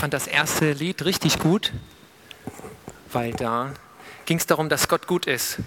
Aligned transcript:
fand 0.00 0.14
das 0.14 0.26
erste 0.26 0.72
Lied 0.72 1.04
richtig 1.04 1.38
gut, 1.40 1.72
weil 3.12 3.32
da 3.32 3.74
ging 4.24 4.38
es 4.38 4.46
darum, 4.46 4.70
dass 4.70 4.88
Gott 4.88 5.06
gut 5.06 5.26
ist. 5.26 5.58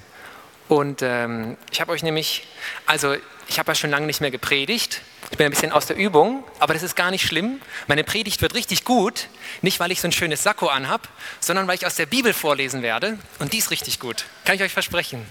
Und 0.67 1.03
ähm, 1.03 1.55
ich 1.71 1.79
habe 1.79 1.91
euch 1.91 2.01
nämlich, 2.01 2.47
also 2.87 3.15
ich 3.47 3.59
habe 3.59 3.69
ja 3.69 3.75
schon 3.75 3.91
lange 3.91 4.07
nicht 4.07 4.21
mehr 4.21 4.31
gepredigt. 4.31 5.01
Ich 5.29 5.37
bin 5.37 5.45
ein 5.45 5.51
bisschen 5.51 5.71
aus 5.71 5.85
der 5.85 5.97
Übung, 5.97 6.43
aber 6.57 6.73
das 6.73 6.81
ist 6.81 6.95
gar 6.95 7.11
nicht 7.11 7.27
schlimm. 7.27 7.61
Meine 7.85 8.03
Predigt 8.03 8.41
wird 8.41 8.55
richtig 8.55 8.85
gut, 8.85 9.27
nicht 9.61 9.79
weil 9.79 9.91
ich 9.91 10.01
so 10.01 10.07
ein 10.07 10.11
schönes 10.11 10.41
Sakko 10.41 10.65
anhab, 10.65 11.09
sondern 11.39 11.67
weil 11.67 11.75
ich 11.75 11.85
aus 11.85 11.93
der 11.93 12.07
Bibel 12.07 12.33
vorlesen 12.33 12.81
werde. 12.81 13.19
Und 13.37 13.53
die 13.53 13.59
ist 13.59 13.69
richtig 13.69 13.99
gut, 13.99 14.25
kann 14.45 14.55
ich 14.55 14.63
euch 14.63 14.73
versprechen. 14.73 15.27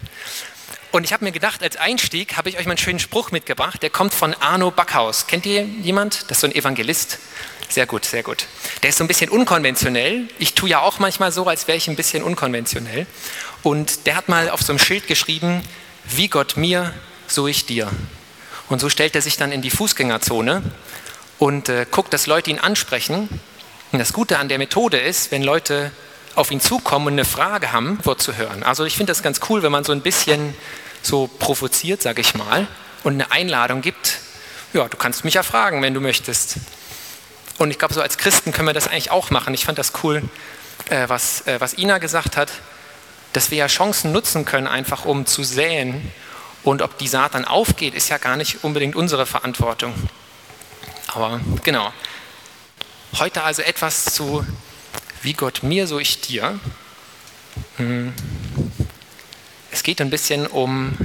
Und 0.93 1.03
ich 1.03 1.13
habe 1.13 1.25
mir 1.25 1.33
gedacht, 1.33 1.61
als 1.65 1.77
Einstieg 1.77 2.37
habe 2.37 2.51
ich 2.51 2.59
euch 2.59 2.67
mal 2.67 2.73
einen 2.73 2.79
schönen 2.79 3.01
Spruch 3.01 3.33
mitgebracht. 3.33 3.83
Der 3.83 3.91
kommt 3.91 4.15
von 4.15 4.33
Arno 4.35 4.71
Backhaus. 4.71 5.27
Kennt 5.27 5.45
ihr 5.45 5.65
jemand? 5.65 6.31
Das 6.31 6.37
ist 6.37 6.43
so 6.43 6.47
ein 6.47 6.55
Evangelist. 6.55 7.19
Sehr 7.73 7.87
gut, 7.87 8.05
sehr 8.05 8.23
gut. 8.23 8.49
Der 8.83 8.91
ist 8.91 8.99
so 8.99 9.05
ein 9.05 9.09
bisschen 9.09 9.31
unkonventionell. 9.31 10.29
Ich 10.39 10.53
tue 10.53 10.69
ja 10.69 10.81
auch 10.81 10.99
manchmal 10.99 11.33
so, 11.33 11.47
als 11.47 11.69
wäre 11.69 11.79
ich 11.79 11.89
ein 11.89 11.97
bisschen 11.97 12.23
unkonventionell. 12.23 13.07
Und 13.63 14.07
der 14.07 14.17
hat 14.17 14.29
mal 14.29 14.51
auf 14.51 14.61
so 14.61 14.73
einem 14.75 14.79
Schild 14.79 15.07
geschrieben, 15.07 15.63
wie 16.05 16.29
Gott 16.29 16.59
mir, 16.59 16.93
so 17.29 17.47
ich 17.47 17.65
dir. 17.65 17.91
Und 18.69 18.83
so 18.83 18.91
stellt 18.91 19.15
er 19.15 19.23
sich 19.23 19.39
dann 19.39 19.53
in 19.53 19.63
die 19.63 19.71
Fußgängerzone 19.71 20.63
und 21.39 21.71
äh, 21.71 21.87
guckt, 21.91 22.13
dass 22.13 22.27
Leute 22.27 22.51
ihn 22.51 22.59
ansprechen. 22.59 23.41
Und 23.91 23.99
das 23.99 24.13
Gute 24.13 24.39
an 24.39 24.51
der 24.51 24.59
Methode 24.59 24.99
ist, 24.99 25.31
wenn 25.31 25.43
Leute 25.43 25.93
auf 26.35 26.51
ihn 26.51 26.61
zukommen 26.61 27.07
und 27.07 27.13
eine 27.15 27.25
Frage 27.25 27.73
haben, 27.73 27.99
Wort 28.05 28.21
zu 28.21 28.37
hören. 28.37 28.63
Also 28.65 28.85
ich 28.85 28.99
finde 28.99 29.13
das 29.13 29.23
ganz 29.23 29.41
cool, 29.49 29.63
wenn 29.63 29.73
man 29.73 29.85
so 29.85 29.93
ein 29.93 30.03
bisschen 30.03 30.55
so 31.01 31.27
provoziert, 31.39 32.03
sage 32.03 32.21
ich 32.21 32.35
mal, 32.35 32.67
und 33.03 33.15
eine 33.15 33.33
Einladung 33.33 33.81
gibt. 33.81 34.19
Ja, 34.75 34.89
du 34.89 34.99
kannst 34.99 35.25
mich 35.25 35.33
ja 35.33 35.43
fragen, 35.43 35.81
wenn 35.81 35.95
du 35.95 36.03
möchtest. 36.03 36.59
Und 37.63 37.71
ich 37.71 37.79
glaube, 37.79 37.95
so 37.95 38.03
als 38.03 38.19
Christen 38.19 38.51
können 38.51 38.67
wir 38.67 38.75
das 38.75 38.89
eigentlich 38.89 39.13
auch 39.13 39.31
machen. 39.31 39.55
Ich 39.55 39.67
fand 39.67 39.79
das 39.79 39.93
cool, 40.03 40.21
äh, 40.91 41.09
was, 41.09 41.47
äh, 41.47 41.61
was 41.61 41.79
Ina 41.79 41.99
gesagt 41.99 42.37
hat, 42.37 42.51
dass 43.35 43.53
wir 43.53 43.59
ja 43.59 43.69
Chancen 43.69 44.11
nutzen 44.11 44.45
können, 44.45 44.67
einfach 44.67 45.05
um 45.05 45.27
zu 45.27 45.45
säen. 45.45 46.11
Und 46.65 46.83
ob 46.83 46.99
die 46.99 47.07
Saat 47.07 47.35
dann 47.35 47.45
aufgeht, 47.45 47.95
ist 47.95 48.09
ja 48.09 48.19
gar 48.19 48.37
nicht 48.37 48.65
unbedingt 48.65 48.97
unsere 48.97 49.27
Verantwortung. 49.27 49.95
Aber 51.07 51.41
genau. 51.63 51.93
Heute 53.21 53.45
also 53.45 53.63
etwas 53.63 54.07
zu, 54.07 54.45
wie 55.23 55.35
Gott 55.35 55.63
mir, 55.63 55.87
so 55.87 56.01
ich 56.01 56.21
dir. 56.21 56.59
Hm. 57.77 58.13
Es 59.71 59.85
geht 59.85 60.01
ein 60.01 60.11
bisschen 60.11 60.49
um 60.49 60.99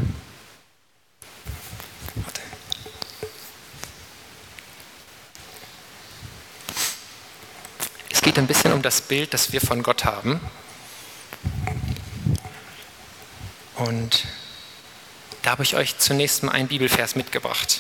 geht 8.22 8.38
ein 8.38 8.48
bisschen 8.48 8.74
um 8.74 8.82
das 8.82 9.02
Bild, 9.02 9.34
das 9.34 9.52
wir 9.52 9.62
von 9.62 9.84
Gott 9.84 10.06
haben. 10.06 10.40
Und 13.76 14.26
da 15.44 15.52
habe 15.52 15.64
ich 15.64 15.76
euch 15.76 15.98
zunächst 15.98 16.44
mal 16.44 16.52
einen 16.52 16.68
Bibelvers 16.68 17.16
mitgebracht. 17.16 17.80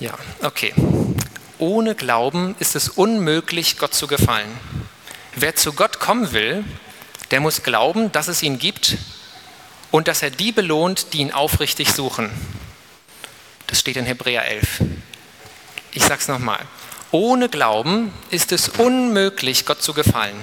Ja, 0.00 0.14
okay. 0.42 0.74
Ohne 1.58 1.94
Glauben 1.94 2.56
ist 2.58 2.74
es 2.74 2.88
unmöglich, 2.88 3.78
Gott 3.78 3.94
zu 3.94 4.06
gefallen. 4.06 4.48
Wer 5.36 5.54
zu 5.56 5.72
Gott 5.72 6.00
kommen 6.00 6.32
will, 6.32 6.64
der 7.30 7.40
muss 7.40 7.62
glauben, 7.62 8.10
dass 8.12 8.28
es 8.28 8.42
ihn 8.42 8.58
gibt 8.58 8.96
und 9.90 10.08
dass 10.08 10.22
er 10.22 10.30
die 10.30 10.52
belohnt, 10.52 11.12
die 11.12 11.18
ihn 11.18 11.32
aufrichtig 11.32 11.92
suchen. 11.92 12.30
Das 13.66 13.78
steht 13.78 13.96
in 13.96 14.06
Hebräer 14.06 14.46
11. 14.46 14.82
Ich 15.92 16.04
sage 16.04 16.20
es 16.20 16.28
nochmal. 16.28 16.60
Ohne 17.10 17.48
Glauben 17.48 18.12
ist 18.30 18.52
es 18.52 18.68
unmöglich, 18.68 19.66
Gott 19.66 19.82
zu 19.82 19.92
gefallen. 19.92 20.36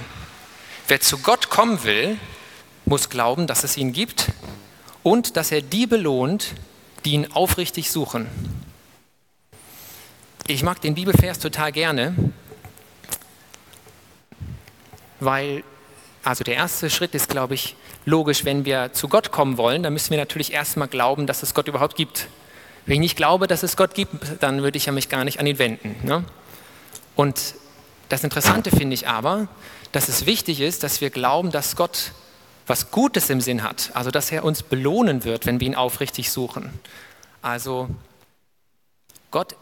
Wer 0.88 1.00
zu 1.00 1.20
Gott 1.20 1.50
kommen 1.50 1.84
will, 1.84 2.18
muss 2.86 3.10
glauben, 3.10 3.48
dass 3.48 3.64
es 3.64 3.78
ihn 3.78 3.94
gibt 3.94 4.28
und 5.04 5.38
dass 5.38 5.52
er 5.52 5.62
die 5.62 5.88
belohnt, 5.88 6.54
die 7.06 7.12
ihn 7.12 7.32
aufrichtig 7.32 7.92
suchen. 7.92 8.28
Ich 10.48 10.64
mag 10.64 10.82
den 10.82 10.96
Bibelvers 10.96 11.40
total 11.40 11.72
gerne, 11.72 12.16
weil, 15.22 15.64
also 16.24 16.44
der 16.44 16.56
erste 16.56 16.90
Schritt 16.90 17.16
ist, 17.16 17.30
glaube 17.30 17.56
ich, 17.56 17.76
logisch, 18.06 18.44
wenn 18.44 18.66
wir 18.66 18.92
zu 18.94 19.08
Gott 19.08 19.32
kommen 19.32 19.58
wollen, 19.58 19.84
dann 19.84 19.94
müssen 19.94 20.12
wir 20.12 20.18
natürlich 20.18 20.52
erstmal 20.52 20.88
glauben, 20.90 21.28
dass 21.28 21.44
es 21.44 21.54
Gott 21.54 21.68
überhaupt 21.68 21.96
gibt. 21.96 22.28
Wenn 22.88 22.96
ich 22.96 23.00
nicht 23.00 23.18
glaube, 23.18 23.48
dass 23.48 23.64
es 23.64 23.76
Gott 23.76 23.94
gibt, 23.94 24.42
dann 24.42 24.64
würde 24.64 24.78
ich 24.78 24.86
ja 24.86 24.94
mich 24.94 25.10
gar 25.10 25.26
nicht 25.26 25.42
an 25.42 25.46
ihn 25.46 25.60
wenden. 25.60 25.98
Ne? 26.08 26.24
Und 27.18 27.56
das 28.08 28.24
Interessante 28.24 28.72
finde 28.72 28.94
ich 28.94 29.10
aber, 29.10 29.50
dass 29.92 30.08
es 30.08 30.26
wichtig 30.26 30.62
ist, 30.62 30.84
dass 30.84 31.02
wir 31.02 31.10
glauben, 31.10 31.52
dass 31.52 31.76
Gott 31.76 32.14
was 32.66 32.90
Gutes 32.90 33.30
im 33.30 33.42
Sinn 33.42 33.62
hat. 33.62 33.92
Also 33.94 34.10
dass 34.10 34.32
er 34.32 34.46
uns 34.46 34.64
belohnen 34.64 35.26
wird, 35.26 35.46
wenn 35.46 35.60
wir 35.60 35.68
ihn 35.68 35.76
aufrichtig 35.76 36.32
suchen. 36.32 36.80
Also 37.42 37.90
Gott 39.32 39.58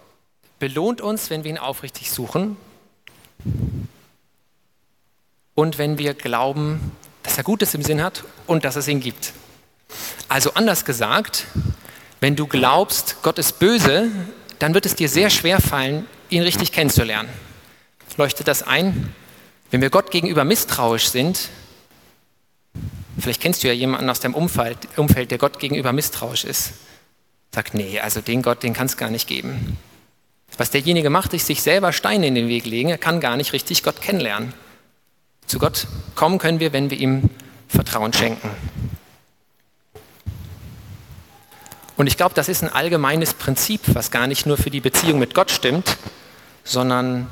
belohnt 0.59 1.01
uns, 1.01 1.31
wenn 1.31 1.43
wir 1.43 1.49
ihn 1.49 1.57
aufrichtig 1.57 2.11
suchen. 2.11 2.57
Und 5.55 5.79
wenn 5.79 5.97
wir 5.97 6.13
glauben, 6.13 6.91
dass 7.23 7.39
er 7.39 7.43
Gutes 7.43 7.73
im 7.73 7.81
Sinn 7.81 8.03
hat 8.03 8.23
und 8.45 8.65
dass 8.65 8.75
es 8.75 8.87
ihn 8.87 8.99
gibt. 8.99 9.33
Also 10.29 10.53
anders 10.53 10.85
gesagt, 10.85 11.47
wenn 12.25 12.35
du 12.35 12.47
glaubst, 12.47 13.17
Gott 13.21 13.37
ist 13.37 13.59
böse, 13.59 14.09
dann 14.57 14.73
wird 14.73 14.87
es 14.87 14.95
dir 14.95 15.07
sehr 15.09 15.29
schwer 15.29 15.61
fallen, 15.61 16.07
ihn 16.31 16.41
richtig 16.41 16.71
kennenzulernen. 16.71 17.29
Leuchtet 18.17 18.47
das 18.47 18.63
ein? 18.63 19.13
Wenn 19.69 19.79
wir 19.79 19.91
Gott 19.91 20.09
gegenüber 20.09 20.43
misstrauisch 20.43 21.09
sind, 21.09 21.49
vielleicht 23.19 23.43
kennst 23.43 23.63
du 23.63 23.67
ja 23.67 23.75
jemanden 23.75 24.09
aus 24.09 24.21
deinem 24.21 24.33
Umfeld, 24.33 24.75
Umfeld 24.97 25.29
der 25.29 25.37
Gott 25.37 25.59
gegenüber 25.59 25.93
misstrauisch 25.93 26.45
ist, 26.45 26.71
sagt, 27.53 27.75
nee, 27.75 27.99
also 27.99 28.21
den 28.21 28.41
Gott, 28.41 28.63
den 28.63 28.73
kann 28.73 28.87
es 28.87 28.97
gar 28.97 29.11
nicht 29.11 29.27
geben. 29.27 29.77
Was 30.57 30.71
derjenige 30.71 31.11
macht, 31.11 31.31
ist 31.35 31.45
sich 31.45 31.61
selber 31.61 31.93
Steine 31.93 32.25
in 32.25 32.33
den 32.33 32.47
Weg 32.47 32.65
legen, 32.65 32.89
er 32.89 32.97
kann 32.97 33.19
gar 33.19 33.37
nicht 33.37 33.53
richtig 33.53 33.83
Gott 33.83 34.01
kennenlernen. 34.01 34.51
Zu 35.45 35.59
Gott 35.59 35.85
kommen 36.15 36.39
können 36.39 36.59
wir, 36.59 36.73
wenn 36.73 36.89
wir 36.89 36.97
ihm 36.97 37.29
Vertrauen 37.67 38.13
schenken. 38.13 38.49
Und 41.97 42.07
ich 42.07 42.17
glaube, 42.17 42.35
das 42.35 42.49
ist 42.49 42.61
ein 42.63 42.69
allgemeines 42.69 43.33
Prinzip, 43.33 43.81
was 43.93 44.11
gar 44.11 44.27
nicht 44.27 44.45
nur 44.45 44.57
für 44.57 44.69
die 44.69 44.81
Beziehung 44.81 45.19
mit 45.19 45.33
Gott 45.33 45.51
stimmt, 45.51 45.97
sondern 46.63 47.27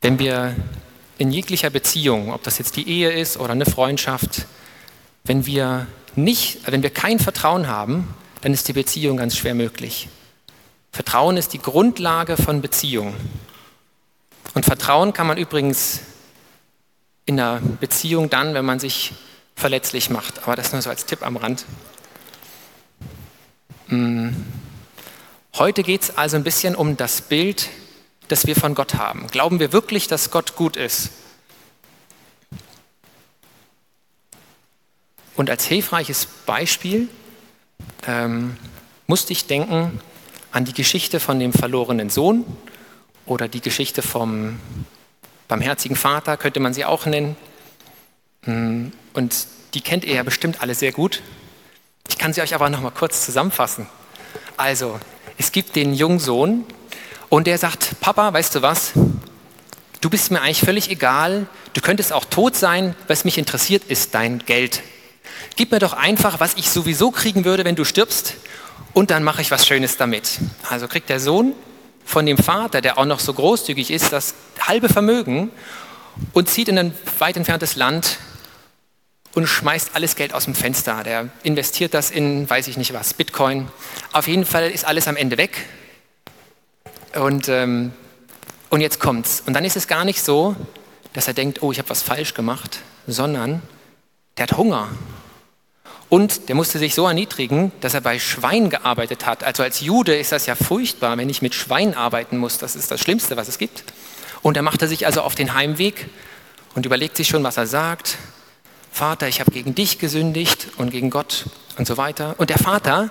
wenn 0.00 0.18
wir 0.18 0.54
in 1.16 1.30
jeglicher 1.30 1.70
Beziehung, 1.70 2.32
ob 2.32 2.42
das 2.42 2.58
jetzt 2.58 2.76
die 2.76 2.88
Ehe 2.88 3.12
ist 3.12 3.38
oder 3.38 3.52
eine 3.52 3.64
Freundschaft, 3.64 4.46
wenn 5.24 5.46
wir 5.46 5.86
nicht, 6.16 6.70
wenn 6.70 6.82
wir 6.82 6.90
kein 6.90 7.18
Vertrauen 7.18 7.66
haben, 7.66 8.14
dann 8.42 8.52
ist 8.52 8.68
die 8.68 8.74
Beziehung 8.74 9.16
ganz 9.16 9.36
schwer 9.36 9.54
möglich. 9.54 10.08
Vertrauen 10.92 11.36
ist 11.36 11.54
die 11.54 11.58
Grundlage 11.58 12.36
von 12.36 12.60
Beziehung. 12.60 13.14
Und 14.52 14.64
Vertrauen 14.64 15.12
kann 15.12 15.26
man 15.26 15.38
übrigens 15.38 16.00
in 17.26 17.40
einer 17.40 17.60
Beziehung 17.80 18.28
dann, 18.28 18.54
wenn 18.54 18.64
man 18.64 18.78
sich 18.78 19.12
verletzlich 19.56 20.10
macht. 20.10 20.42
Aber 20.44 20.56
das 20.56 20.72
nur 20.72 20.82
so 20.82 20.90
als 20.90 21.06
Tipp 21.06 21.26
am 21.26 21.36
Rand. 21.36 21.64
Mm. 23.88 24.30
Heute 25.56 25.82
geht 25.82 26.02
es 26.02 26.16
also 26.16 26.36
ein 26.36 26.44
bisschen 26.44 26.74
um 26.74 26.96
das 26.96 27.22
Bild, 27.22 27.68
das 28.28 28.46
wir 28.46 28.56
von 28.56 28.74
Gott 28.74 28.94
haben. 28.94 29.26
Glauben 29.28 29.60
wir 29.60 29.72
wirklich, 29.72 30.08
dass 30.08 30.30
Gott 30.30 30.56
gut 30.56 30.76
ist? 30.76 31.10
Und 35.36 35.50
als 35.50 35.64
hilfreiches 35.64 36.26
Beispiel 36.46 37.08
ähm, 38.06 38.56
musste 39.06 39.32
ich 39.32 39.46
denken 39.46 40.00
an 40.52 40.64
die 40.64 40.72
Geschichte 40.72 41.20
von 41.20 41.38
dem 41.38 41.52
verlorenen 41.52 42.10
Sohn 42.10 42.44
oder 43.26 43.48
die 43.48 43.60
Geschichte 43.60 44.02
vom 44.02 44.58
barmherzigen 45.48 45.96
Vater, 45.96 46.36
könnte 46.36 46.60
man 46.60 46.74
sie 46.74 46.84
auch 46.84 47.06
nennen. 47.06 47.36
Mm. 48.46 48.86
Und 49.12 49.46
die 49.74 49.80
kennt 49.80 50.04
ihr 50.04 50.14
ja 50.14 50.22
bestimmt 50.22 50.62
alle 50.62 50.74
sehr 50.74 50.92
gut. 50.92 51.22
Ich 52.08 52.18
kann 52.18 52.32
sie 52.32 52.42
euch 52.42 52.54
aber 52.54 52.70
noch 52.70 52.80
mal 52.80 52.90
kurz 52.90 53.24
zusammenfassen. 53.24 53.86
Also, 54.56 55.00
es 55.38 55.52
gibt 55.52 55.76
den 55.76 55.94
jungen 55.94 56.20
Sohn 56.20 56.64
und 57.28 57.46
der 57.46 57.58
sagt, 57.58 58.00
Papa, 58.00 58.32
weißt 58.32 58.54
du 58.54 58.62
was? 58.62 58.92
Du 60.00 60.10
bist 60.10 60.30
mir 60.30 60.42
eigentlich 60.42 60.60
völlig 60.60 60.90
egal. 60.90 61.46
Du 61.72 61.80
könntest 61.80 62.12
auch 62.12 62.24
tot 62.24 62.56
sein. 62.56 62.94
Was 63.08 63.24
mich 63.24 63.38
interessiert, 63.38 63.84
ist 63.84 64.14
dein 64.14 64.40
Geld. 64.40 64.82
Gib 65.56 65.72
mir 65.72 65.78
doch 65.78 65.94
einfach, 65.94 66.40
was 66.40 66.54
ich 66.54 66.68
sowieso 66.68 67.10
kriegen 67.10 67.44
würde, 67.44 67.64
wenn 67.64 67.76
du 67.76 67.84
stirbst, 67.84 68.34
und 68.92 69.10
dann 69.10 69.24
mache 69.24 69.42
ich 69.42 69.50
was 69.50 69.66
Schönes 69.66 69.96
damit. 69.96 70.38
Also 70.70 70.88
kriegt 70.88 71.08
der 71.08 71.20
Sohn 71.20 71.52
von 72.04 72.26
dem 72.26 72.38
Vater, 72.38 72.80
der 72.80 72.98
auch 72.98 73.04
noch 73.04 73.20
so 73.20 73.32
großzügig 73.34 73.90
ist, 73.90 74.12
das 74.12 74.34
halbe 74.60 74.88
Vermögen 74.88 75.50
und 76.32 76.48
zieht 76.48 76.68
in 76.68 76.78
ein 76.78 76.94
weit 77.18 77.36
entferntes 77.36 77.76
Land 77.76 78.18
und 79.34 79.46
schmeißt 79.46 79.90
alles 79.94 80.16
Geld 80.16 80.32
aus 80.32 80.44
dem 80.44 80.54
Fenster. 80.54 81.02
Der 81.02 81.28
investiert 81.42 81.94
das 81.94 82.10
in, 82.10 82.48
weiß 82.48 82.68
ich 82.68 82.76
nicht 82.76 82.94
was, 82.94 83.14
Bitcoin. 83.14 83.68
Auf 84.12 84.28
jeden 84.28 84.46
Fall 84.46 84.70
ist 84.70 84.84
alles 84.84 85.08
am 85.08 85.16
Ende 85.16 85.36
weg. 85.36 85.64
Und, 87.14 87.48
ähm, 87.48 87.92
und 88.70 88.80
jetzt 88.80 89.00
kommt's. 89.00 89.42
Und 89.46 89.54
dann 89.54 89.64
ist 89.64 89.76
es 89.76 89.86
gar 89.88 90.04
nicht 90.04 90.22
so, 90.22 90.56
dass 91.12 91.28
er 91.28 91.34
denkt, 91.34 91.62
oh, 91.62 91.72
ich 91.72 91.78
habe 91.78 91.90
was 91.90 92.02
falsch 92.02 92.34
gemacht, 92.34 92.80
sondern 93.06 93.62
der 94.36 94.44
hat 94.44 94.56
Hunger. 94.56 94.88
Und 96.08 96.48
der 96.48 96.54
musste 96.54 96.78
sich 96.78 96.94
so 96.94 97.06
erniedrigen, 97.06 97.72
dass 97.80 97.94
er 97.94 98.00
bei 98.00 98.18
Schweinen 98.18 98.70
gearbeitet 98.70 99.26
hat. 99.26 99.42
Also 99.42 99.62
als 99.62 99.80
Jude 99.80 100.16
ist 100.16 100.32
das 100.32 100.46
ja 100.46 100.54
furchtbar, 100.54 101.16
wenn 101.16 101.28
ich 101.28 101.42
mit 101.42 101.54
Schweinen 101.54 101.94
arbeiten 101.94 102.38
muss. 102.38 102.58
Das 102.58 102.76
ist 102.76 102.90
das 102.90 103.00
Schlimmste, 103.00 103.36
was 103.36 103.48
es 103.48 103.58
gibt. 103.58 103.84
Und 104.42 104.56
er 104.56 104.62
machte 104.62 104.86
sich 104.86 105.06
also 105.06 105.22
auf 105.22 105.34
den 105.34 105.54
Heimweg 105.54 106.08
und 106.74 106.86
überlegt 106.86 107.16
sich 107.16 107.28
schon, 107.28 107.42
was 107.42 107.56
er 107.56 107.66
sagt. 107.66 108.18
Vater, 108.94 109.26
ich 109.26 109.40
habe 109.40 109.50
gegen 109.50 109.74
dich 109.74 109.98
gesündigt 109.98 110.68
und 110.76 110.90
gegen 110.92 111.10
Gott 111.10 111.46
und 111.76 111.84
so 111.84 111.96
weiter. 111.96 112.36
Und 112.38 112.48
der 112.48 112.58
Vater, 112.58 113.10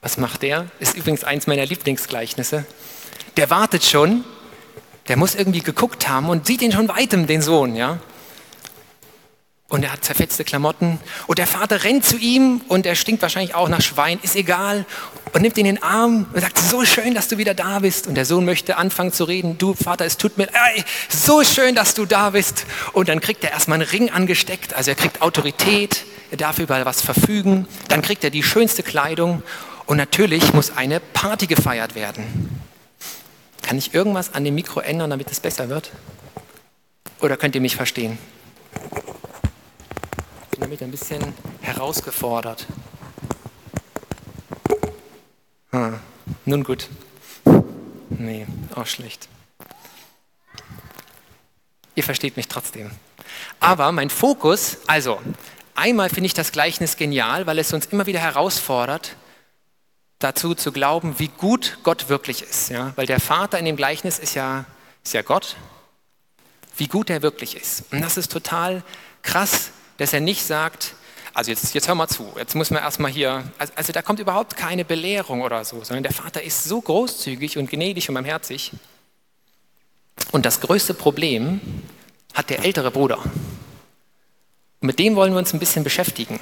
was 0.00 0.18
macht 0.18 0.42
der? 0.42 0.66
Ist 0.80 0.96
übrigens 0.96 1.22
eins 1.22 1.46
meiner 1.46 1.64
Lieblingsgleichnisse. 1.64 2.66
Der 3.36 3.48
wartet 3.48 3.84
schon, 3.84 4.24
der 5.06 5.18
muss 5.18 5.36
irgendwie 5.36 5.60
geguckt 5.60 6.08
haben 6.08 6.28
und 6.28 6.48
sieht 6.48 6.62
ihn 6.62 6.72
schon 6.72 6.88
weitem, 6.88 7.28
den 7.28 7.42
Sohn, 7.42 7.76
ja. 7.76 8.00
Und 9.68 9.84
er 9.84 9.92
hat 9.92 10.04
zerfetzte 10.04 10.42
Klamotten. 10.42 10.98
Und 11.28 11.38
der 11.38 11.46
Vater 11.46 11.84
rennt 11.84 12.04
zu 12.04 12.16
ihm 12.16 12.60
und 12.66 12.86
er 12.86 12.96
stinkt 12.96 13.22
wahrscheinlich 13.22 13.54
auch 13.54 13.68
nach 13.68 13.82
Schwein, 13.82 14.18
ist 14.20 14.34
egal. 14.34 14.84
Und 15.36 15.42
nimmt 15.42 15.58
ihn 15.58 15.66
in 15.66 15.74
den 15.74 15.84
Arm 15.84 16.24
und 16.32 16.40
sagt, 16.40 16.56
so 16.56 16.82
schön, 16.86 17.12
dass 17.12 17.28
du 17.28 17.36
wieder 17.36 17.52
da 17.52 17.80
bist. 17.80 18.06
Und 18.06 18.14
der 18.14 18.24
Sohn 18.24 18.46
möchte 18.46 18.78
anfangen 18.78 19.12
zu 19.12 19.24
reden. 19.24 19.58
Du 19.58 19.74
Vater, 19.74 20.06
es 20.06 20.16
tut 20.16 20.38
mir 20.38 20.46
leid, 20.46 20.86
so 21.10 21.44
schön, 21.44 21.74
dass 21.74 21.92
du 21.92 22.06
da 22.06 22.30
bist. 22.30 22.64
Und 22.94 23.10
dann 23.10 23.20
kriegt 23.20 23.44
er 23.44 23.50
erstmal 23.50 23.82
einen 23.82 23.90
Ring 23.90 24.08
angesteckt. 24.08 24.72
Also 24.72 24.92
er 24.92 24.94
kriegt 24.94 25.20
Autorität, 25.20 26.06
er 26.30 26.38
darf 26.38 26.58
über 26.58 26.82
was 26.86 27.02
verfügen. 27.02 27.68
Dann 27.88 28.00
kriegt 28.00 28.24
er 28.24 28.30
die 28.30 28.42
schönste 28.42 28.82
Kleidung. 28.82 29.42
Und 29.84 29.98
natürlich 29.98 30.54
muss 30.54 30.74
eine 30.74 31.00
Party 31.00 31.46
gefeiert 31.46 31.94
werden. 31.94 32.58
Kann 33.60 33.76
ich 33.76 33.92
irgendwas 33.92 34.32
an 34.32 34.42
dem 34.42 34.54
Mikro 34.54 34.80
ändern, 34.80 35.10
damit 35.10 35.30
es 35.30 35.40
besser 35.40 35.68
wird? 35.68 35.90
Oder 37.20 37.36
könnt 37.36 37.54
ihr 37.54 37.60
mich 37.60 37.76
verstehen? 37.76 38.16
bin 40.50 40.62
damit 40.62 40.82
ein 40.82 40.90
bisschen 40.90 41.34
herausgefordert. 41.60 42.66
Nun 46.46 46.62
gut. 46.62 46.88
Nee, 48.08 48.46
auch 48.74 48.86
schlecht. 48.86 49.28
Ihr 51.96 52.04
versteht 52.04 52.36
mich 52.36 52.46
trotzdem. 52.46 52.90
Aber 53.58 53.90
mein 53.90 54.10
Fokus, 54.10 54.78
also 54.86 55.20
einmal 55.74 56.08
finde 56.08 56.26
ich 56.26 56.34
das 56.34 56.52
Gleichnis 56.52 56.96
genial, 56.96 57.46
weil 57.46 57.58
es 57.58 57.72
uns 57.72 57.86
immer 57.86 58.06
wieder 58.06 58.20
herausfordert, 58.20 59.16
dazu 60.20 60.54
zu 60.54 60.70
glauben, 60.70 61.18
wie 61.18 61.28
gut 61.28 61.78
Gott 61.82 62.08
wirklich 62.08 62.42
ist. 62.42 62.70
Ja? 62.70 62.92
Weil 62.94 63.06
der 63.06 63.18
Vater 63.18 63.58
in 63.58 63.64
dem 63.64 63.76
Gleichnis 63.76 64.20
ist 64.20 64.34
ja, 64.34 64.66
ist 65.02 65.14
ja 65.14 65.22
Gott, 65.22 65.56
wie 66.76 66.86
gut 66.86 67.10
er 67.10 67.22
wirklich 67.22 67.56
ist. 67.56 67.84
Und 67.90 68.02
das 68.02 68.16
ist 68.16 68.30
total 68.30 68.84
krass, 69.22 69.70
dass 69.96 70.12
er 70.12 70.20
nicht 70.20 70.46
sagt, 70.46 70.94
also 71.36 71.50
jetzt, 71.50 71.74
jetzt 71.74 71.86
hör 71.86 71.94
mal 71.94 72.08
zu, 72.08 72.32
jetzt 72.38 72.54
muss 72.54 72.70
man 72.70 72.82
erstmal 72.82 73.10
hier, 73.10 73.44
also, 73.58 73.72
also 73.76 73.92
da 73.92 74.00
kommt 74.00 74.20
überhaupt 74.20 74.56
keine 74.56 74.86
Belehrung 74.86 75.42
oder 75.42 75.66
so, 75.66 75.84
sondern 75.84 76.02
der 76.02 76.14
Vater 76.14 76.42
ist 76.42 76.64
so 76.64 76.80
großzügig 76.80 77.58
und 77.58 77.68
gnädig 77.68 78.08
und 78.08 78.14
barmherzig. 78.14 78.72
Und 80.32 80.46
das 80.46 80.62
größte 80.62 80.94
Problem 80.94 81.60
hat 82.32 82.48
der 82.48 82.64
ältere 82.64 82.90
Bruder. 82.90 83.18
Und 83.18 84.86
mit 84.86 84.98
dem 84.98 85.14
wollen 85.14 85.32
wir 85.32 85.38
uns 85.38 85.52
ein 85.52 85.58
bisschen 85.58 85.84
beschäftigen. 85.84 86.40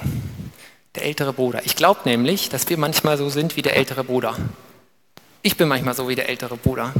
Der 0.95 1.03
ältere 1.03 1.33
Bruder. 1.33 1.65
Ich 1.65 1.75
glaube 1.75 1.99
nämlich, 2.05 2.47
dass 2.47 2.69
wir 2.69 2.77
manchmal 2.77 3.17
so 3.17 3.27
sind 3.27 3.57
wie 3.57 3.61
der 3.61 3.75
ältere 3.75 4.05
Bruder. 4.05 4.37
Ich 5.41 5.57
bin 5.57 5.67
manchmal 5.67 5.93
so 5.93 6.07
wie 6.07 6.15
der 6.15 6.29
ältere 6.29 6.55
Bruder. 6.55 6.93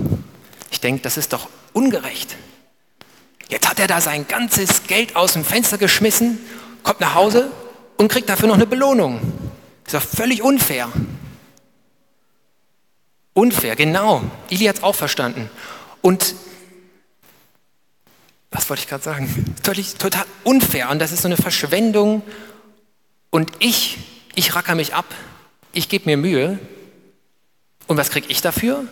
Ich 0.69 0.81
denke, 0.81 1.01
das 1.01 1.15
ist 1.15 1.31
doch 1.31 1.47
ungerecht. 1.71 2.35
Jetzt 3.47 3.69
hat 3.69 3.79
er 3.79 3.87
da 3.87 4.01
sein 4.01 4.27
ganzes 4.27 4.83
Geld 4.83 5.15
aus 5.15 5.31
dem 5.31 5.45
Fenster 5.45 5.77
geschmissen, 5.77 6.39
kommt 6.83 6.99
nach 6.99 7.15
Hause 7.15 7.51
und 7.97 8.07
kriegt 8.07 8.29
dafür 8.29 8.47
noch 8.47 8.55
eine 8.55 8.67
Belohnung. 8.67 9.19
Das 9.83 9.93
ist 9.93 10.03
doch 10.03 10.17
völlig 10.17 10.41
unfair. 10.41 10.91
Unfair, 13.33 13.75
genau. 13.75 14.23
Ili 14.49 14.65
hat 14.65 14.77
es 14.77 14.83
auch 14.83 14.95
verstanden. 14.95 15.49
Und 16.01 16.35
was 18.51 18.69
wollte 18.69 18.83
ich 18.83 18.87
gerade 18.87 19.03
sagen? 19.03 19.55
Total, 19.61 19.83
total 19.83 20.25
unfair. 20.43 20.89
Und 20.89 20.99
das 20.99 21.11
ist 21.11 21.21
so 21.21 21.27
eine 21.27 21.35
Verschwendung. 21.35 22.23
Und 23.29 23.51
ich, 23.59 23.97
ich 24.33 24.55
racker 24.55 24.75
mich 24.75 24.93
ab. 24.93 25.05
Ich 25.73 25.89
gebe 25.89 26.05
mir 26.05 26.15
Mühe. 26.15 26.59
Und 27.87 27.97
was 27.97 28.09
kriege 28.09 28.27
ich 28.29 28.41
dafür? 28.41 28.85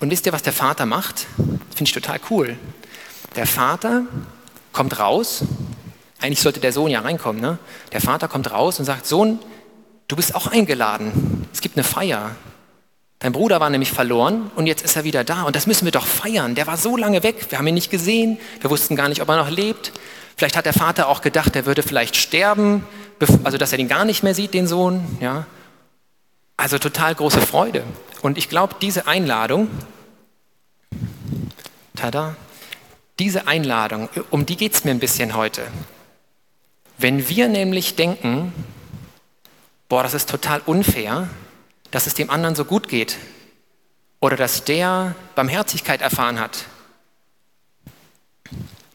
Und 0.00 0.10
wisst 0.10 0.26
ihr, 0.26 0.32
was 0.32 0.42
der 0.42 0.52
Vater 0.52 0.84
macht? 0.84 1.26
Finde 1.36 1.84
ich 1.84 1.92
total 1.92 2.20
cool. 2.28 2.58
Der 3.36 3.46
Vater 3.46 4.02
kommt 4.74 4.98
raus, 4.98 5.44
eigentlich 6.20 6.40
sollte 6.40 6.60
der 6.60 6.72
Sohn 6.72 6.90
ja 6.90 7.00
reinkommen, 7.00 7.40
ne? 7.40 7.58
Der 7.92 8.00
Vater 8.00 8.28
kommt 8.28 8.50
raus 8.50 8.78
und 8.78 8.84
sagt, 8.84 9.06
Sohn, 9.06 9.38
du 10.08 10.16
bist 10.16 10.34
auch 10.34 10.46
eingeladen. 10.46 11.46
Es 11.52 11.60
gibt 11.60 11.76
eine 11.76 11.84
Feier. 11.84 12.32
Dein 13.18 13.32
Bruder 13.32 13.60
war 13.60 13.70
nämlich 13.70 13.90
verloren 13.90 14.50
und 14.54 14.66
jetzt 14.66 14.84
ist 14.84 14.96
er 14.96 15.04
wieder 15.04 15.24
da. 15.24 15.44
Und 15.44 15.56
das 15.56 15.66
müssen 15.66 15.86
wir 15.86 15.92
doch 15.92 16.04
feiern. 16.04 16.54
Der 16.54 16.66
war 16.66 16.76
so 16.76 16.96
lange 16.96 17.22
weg, 17.22 17.46
wir 17.48 17.58
haben 17.58 17.66
ihn 17.66 17.74
nicht 17.74 17.90
gesehen, 17.90 18.38
wir 18.60 18.70
wussten 18.70 18.96
gar 18.96 19.08
nicht, 19.08 19.22
ob 19.22 19.28
er 19.30 19.36
noch 19.36 19.50
lebt. 19.50 19.92
Vielleicht 20.36 20.56
hat 20.56 20.66
der 20.66 20.72
Vater 20.72 21.08
auch 21.08 21.22
gedacht, 21.22 21.54
er 21.56 21.64
würde 21.64 21.82
vielleicht 21.82 22.16
sterben, 22.16 22.84
also 23.44 23.56
dass 23.56 23.72
er 23.72 23.78
den 23.78 23.88
gar 23.88 24.04
nicht 24.04 24.22
mehr 24.22 24.34
sieht, 24.34 24.52
den 24.52 24.66
Sohn. 24.66 25.18
Ja? 25.20 25.46
Also 26.56 26.78
total 26.78 27.14
große 27.14 27.40
Freude. 27.40 27.84
Und 28.22 28.36
ich 28.36 28.48
glaube, 28.48 28.74
diese 28.80 29.06
Einladung, 29.06 29.68
tada, 31.96 32.34
diese 33.18 33.46
Einladung, 33.46 34.08
um 34.30 34.46
die 34.46 34.56
geht 34.56 34.74
es 34.74 34.84
mir 34.84 34.90
ein 34.90 34.98
bisschen 34.98 35.34
heute. 35.34 35.66
Wenn 36.98 37.28
wir 37.28 37.48
nämlich 37.48 37.96
denken, 37.96 38.52
boah, 39.88 40.02
das 40.02 40.14
ist 40.14 40.28
total 40.28 40.60
unfair, 40.66 41.28
dass 41.90 42.06
es 42.06 42.14
dem 42.14 42.30
anderen 42.30 42.54
so 42.54 42.64
gut 42.64 42.88
geht 42.88 43.18
oder 44.20 44.36
dass 44.36 44.64
der 44.64 45.14
Barmherzigkeit 45.34 46.00
erfahren 46.00 46.40
hat, 46.40 46.64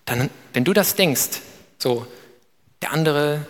dann, 0.05 0.29
wenn 0.53 0.63
du 0.63 0.73
das 0.73 0.95
denkst, 0.95 1.41
so, 1.77 2.07
der 2.81 2.91
andere, 2.91 3.45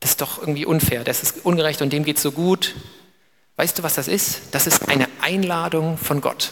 das 0.00 0.12
ist 0.12 0.20
doch 0.20 0.38
irgendwie 0.40 0.66
unfair, 0.66 1.04
das 1.04 1.22
ist 1.22 1.44
ungerecht 1.44 1.82
und 1.82 1.92
dem 1.92 2.04
geht 2.04 2.16
es 2.16 2.22
so 2.22 2.32
gut, 2.32 2.74
weißt 3.56 3.78
du, 3.78 3.82
was 3.82 3.94
das 3.94 4.08
ist? 4.08 4.40
Das 4.52 4.66
ist 4.66 4.88
eine 4.88 5.08
Einladung 5.20 5.98
von 5.98 6.20
Gott. 6.20 6.50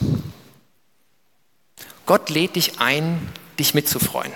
Gott 2.07 2.31
lädt 2.31 2.57
dich 2.57 2.81
ein, 2.81 3.29
dich 3.59 3.75
mitzufreuen. 3.75 4.33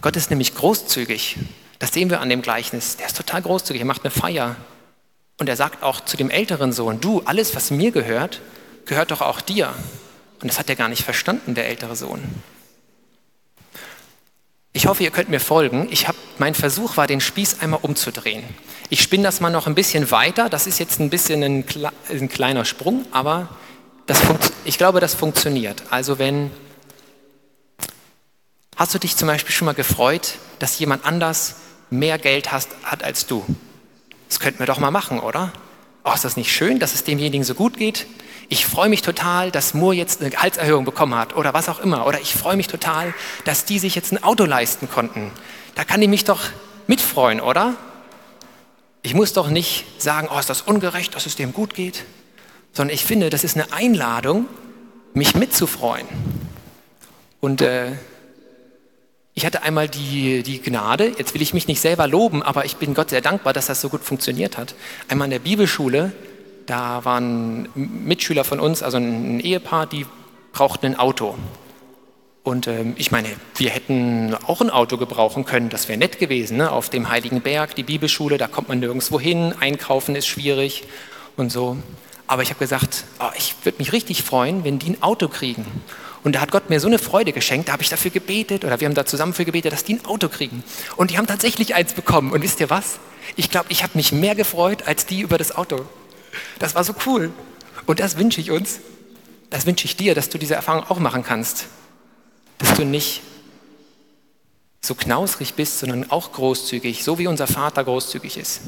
Gott 0.00 0.16
ist 0.16 0.30
nämlich 0.30 0.54
großzügig. 0.54 1.38
Das 1.78 1.92
sehen 1.92 2.10
wir 2.10 2.20
an 2.20 2.28
dem 2.28 2.42
Gleichnis. 2.42 2.96
Der 2.96 3.06
ist 3.06 3.16
total 3.16 3.40
großzügig. 3.42 3.80
Er 3.80 3.86
macht 3.86 4.04
eine 4.04 4.10
Feier. 4.10 4.56
Und 5.38 5.48
er 5.48 5.56
sagt 5.56 5.82
auch 5.82 6.00
zu 6.00 6.16
dem 6.16 6.30
älteren 6.30 6.72
Sohn, 6.72 7.00
du, 7.00 7.22
alles, 7.24 7.56
was 7.56 7.70
mir 7.70 7.90
gehört, 7.90 8.40
gehört 8.84 9.10
doch 9.10 9.20
auch 9.20 9.40
dir. 9.40 9.72
Und 10.40 10.48
das 10.48 10.58
hat 10.58 10.68
er 10.68 10.76
gar 10.76 10.88
nicht 10.88 11.02
verstanden, 11.02 11.54
der 11.54 11.68
ältere 11.68 11.96
Sohn. 11.96 12.22
Ich 14.74 14.86
hoffe, 14.86 15.02
ihr 15.02 15.10
könnt 15.10 15.30
mir 15.30 15.40
folgen. 15.40 15.88
Ich 15.90 16.06
hab, 16.08 16.16
mein 16.38 16.54
Versuch 16.54 16.96
war, 16.96 17.06
den 17.06 17.20
Spieß 17.20 17.60
einmal 17.60 17.80
umzudrehen. 17.82 18.44
Ich 18.90 19.00
spinne 19.00 19.22
das 19.22 19.40
mal 19.40 19.50
noch 19.50 19.66
ein 19.66 19.74
bisschen 19.74 20.10
weiter. 20.10 20.50
Das 20.50 20.66
ist 20.66 20.78
jetzt 20.78 21.00
ein 21.00 21.10
bisschen 21.10 21.42
ein, 21.42 21.64
ein 22.10 22.28
kleiner 22.28 22.64
Sprung, 22.64 23.06
aber 23.10 23.48
das 24.06 24.20
ich 24.64 24.78
glaube, 24.78 25.00
das 25.00 25.14
funktioniert. 25.14 25.82
Also 25.90 26.18
wenn, 26.18 26.50
hast 28.76 28.94
du 28.94 28.98
dich 28.98 29.16
zum 29.16 29.28
Beispiel 29.28 29.54
schon 29.54 29.66
mal 29.66 29.74
gefreut, 29.74 30.38
dass 30.58 30.78
jemand 30.78 31.04
anders 31.04 31.56
mehr 31.90 32.18
Geld 32.18 32.52
hast, 32.52 32.70
hat 32.82 33.04
als 33.04 33.26
du? 33.26 33.44
Das 34.28 34.40
könnten 34.40 34.58
wir 34.58 34.66
doch 34.66 34.78
mal 34.78 34.90
machen, 34.90 35.20
oder? 35.20 35.52
Oh, 36.04 36.12
ist 36.12 36.24
das 36.24 36.36
nicht 36.36 36.52
schön, 36.52 36.78
dass 36.78 36.94
es 36.94 37.04
demjenigen 37.04 37.44
so 37.44 37.54
gut 37.54 37.76
geht? 37.76 38.06
Ich 38.48 38.66
freue 38.66 38.88
mich 38.88 39.02
total, 39.02 39.50
dass 39.50 39.74
Moore 39.74 39.94
jetzt 39.94 40.20
eine 40.20 40.30
Gehaltserhöhung 40.30 40.84
bekommen 40.84 41.14
hat 41.14 41.34
oder 41.34 41.54
was 41.54 41.68
auch 41.68 41.78
immer. 41.78 42.06
Oder 42.06 42.20
ich 42.20 42.34
freue 42.34 42.56
mich 42.56 42.68
total, 42.68 43.14
dass 43.44 43.64
die 43.64 43.78
sich 43.78 43.94
jetzt 43.94 44.12
ein 44.12 44.22
Auto 44.22 44.44
leisten 44.44 44.88
konnten. 44.88 45.30
Da 45.74 45.84
kann 45.84 46.00
die 46.00 46.08
mich 46.08 46.24
doch 46.24 46.40
mitfreuen, 46.86 47.40
oder? 47.40 47.74
Ich 49.02 49.14
muss 49.14 49.32
doch 49.32 49.48
nicht 49.48 49.84
sagen, 50.00 50.28
oh, 50.30 50.38
ist 50.38 50.50
das 50.50 50.62
ungerecht, 50.62 51.14
dass 51.14 51.26
es 51.26 51.36
dem 51.36 51.52
gut 51.52 51.74
geht, 51.74 52.04
sondern 52.74 52.94
ich 52.94 53.04
finde, 53.04 53.30
das 53.30 53.44
ist 53.44 53.56
eine 53.56 53.72
Einladung, 53.72 54.46
mich 55.14 55.34
mitzufreuen. 55.34 56.06
Und 57.40 57.62
äh, 57.62 57.92
ich 59.32 59.46
hatte 59.46 59.62
einmal 59.62 59.88
die, 59.88 60.42
die 60.42 60.60
Gnade, 60.60 61.12
jetzt 61.18 61.34
will 61.34 61.42
ich 61.42 61.54
mich 61.54 61.66
nicht 61.66 61.80
selber 61.80 62.06
loben, 62.06 62.42
aber 62.42 62.64
ich 62.64 62.76
bin 62.76 62.94
Gott 62.94 63.10
sehr 63.10 63.20
dankbar, 63.20 63.52
dass 63.52 63.66
das 63.66 63.80
so 63.80 63.88
gut 63.88 64.02
funktioniert 64.02 64.58
hat. 64.58 64.74
Einmal 65.08 65.26
in 65.26 65.30
der 65.32 65.38
Bibelschule, 65.38 66.12
da 66.66 67.04
waren 67.04 67.68
Mitschüler 67.74 68.44
von 68.44 68.60
uns, 68.60 68.82
also 68.82 68.98
ein 68.98 69.40
Ehepaar, 69.40 69.86
die 69.86 70.06
brauchten 70.52 70.86
ein 70.86 70.98
Auto. 70.98 71.36
Und 72.42 72.66
ähm, 72.66 72.94
ich 72.96 73.10
meine, 73.10 73.28
wir 73.56 73.70
hätten 73.70 74.36
auch 74.46 74.60
ein 74.60 74.70
Auto 74.70 74.98
gebrauchen 74.98 75.44
können, 75.44 75.70
das 75.70 75.88
wäre 75.88 75.98
nett 75.98 76.18
gewesen. 76.18 76.58
Ne? 76.58 76.70
Auf 76.70 76.90
dem 76.90 77.08
Heiligen 77.08 77.40
Berg, 77.40 77.74
die 77.74 77.82
Bibelschule, 77.82 78.36
da 78.36 78.48
kommt 78.48 78.68
man 78.68 78.80
nirgendwo 78.80 79.18
hin, 79.18 79.54
einkaufen 79.58 80.14
ist 80.14 80.26
schwierig 80.26 80.84
und 81.36 81.50
so. 81.50 81.78
Aber 82.26 82.42
ich 82.42 82.50
habe 82.50 82.58
gesagt, 82.58 83.04
oh, 83.20 83.30
ich 83.36 83.54
würde 83.64 83.78
mich 83.78 83.92
richtig 83.92 84.22
freuen, 84.22 84.64
wenn 84.64 84.78
die 84.78 84.90
ein 84.90 85.02
Auto 85.02 85.28
kriegen. 85.28 85.66
Und 86.22 86.36
da 86.36 86.40
hat 86.40 86.50
Gott 86.50 86.70
mir 86.70 86.80
so 86.80 86.86
eine 86.86 86.98
Freude 86.98 87.32
geschenkt, 87.32 87.68
da 87.68 87.72
habe 87.72 87.82
ich 87.82 87.90
dafür 87.90 88.10
gebetet 88.10 88.64
oder 88.64 88.80
wir 88.80 88.86
haben 88.88 88.94
da 88.94 89.04
zusammen 89.04 89.34
für 89.34 89.44
gebetet, 89.44 89.72
dass 89.72 89.84
die 89.84 89.94
ein 89.94 90.04
Auto 90.06 90.28
kriegen. 90.28 90.64
Und 90.96 91.10
die 91.10 91.18
haben 91.18 91.26
tatsächlich 91.26 91.74
eins 91.74 91.92
bekommen. 91.92 92.32
Und 92.32 92.42
wisst 92.42 92.60
ihr 92.60 92.70
was? 92.70 92.98
Ich 93.36 93.50
glaube, 93.50 93.66
ich 93.68 93.82
habe 93.82 93.92
mich 93.96 94.12
mehr 94.12 94.34
gefreut 94.34 94.86
als 94.86 95.04
die 95.04 95.20
über 95.20 95.36
das 95.36 95.54
Auto. 95.54 95.84
Das 96.58 96.74
war 96.74 96.82
so 96.84 96.94
cool. 97.06 97.30
Und 97.84 98.00
das 98.00 98.16
wünsche 98.16 98.40
ich 98.40 98.50
uns. 98.50 98.80
Das 99.50 99.66
wünsche 99.66 99.84
ich 99.84 99.96
dir, 99.96 100.14
dass 100.14 100.30
du 100.30 100.38
diese 100.38 100.54
Erfahrung 100.54 100.84
auch 100.84 100.98
machen 100.98 101.22
kannst 101.22 101.66
dass 102.58 102.76
du 102.76 102.84
nicht 102.84 103.22
so 104.80 104.94
knausrig 104.94 105.54
bist, 105.54 105.78
sondern 105.78 106.10
auch 106.10 106.32
großzügig, 106.32 107.04
so 107.04 107.18
wie 107.18 107.26
unser 107.26 107.46
Vater 107.46 107.84
großzügig 107.84 108.36
ist. 108.36 108.60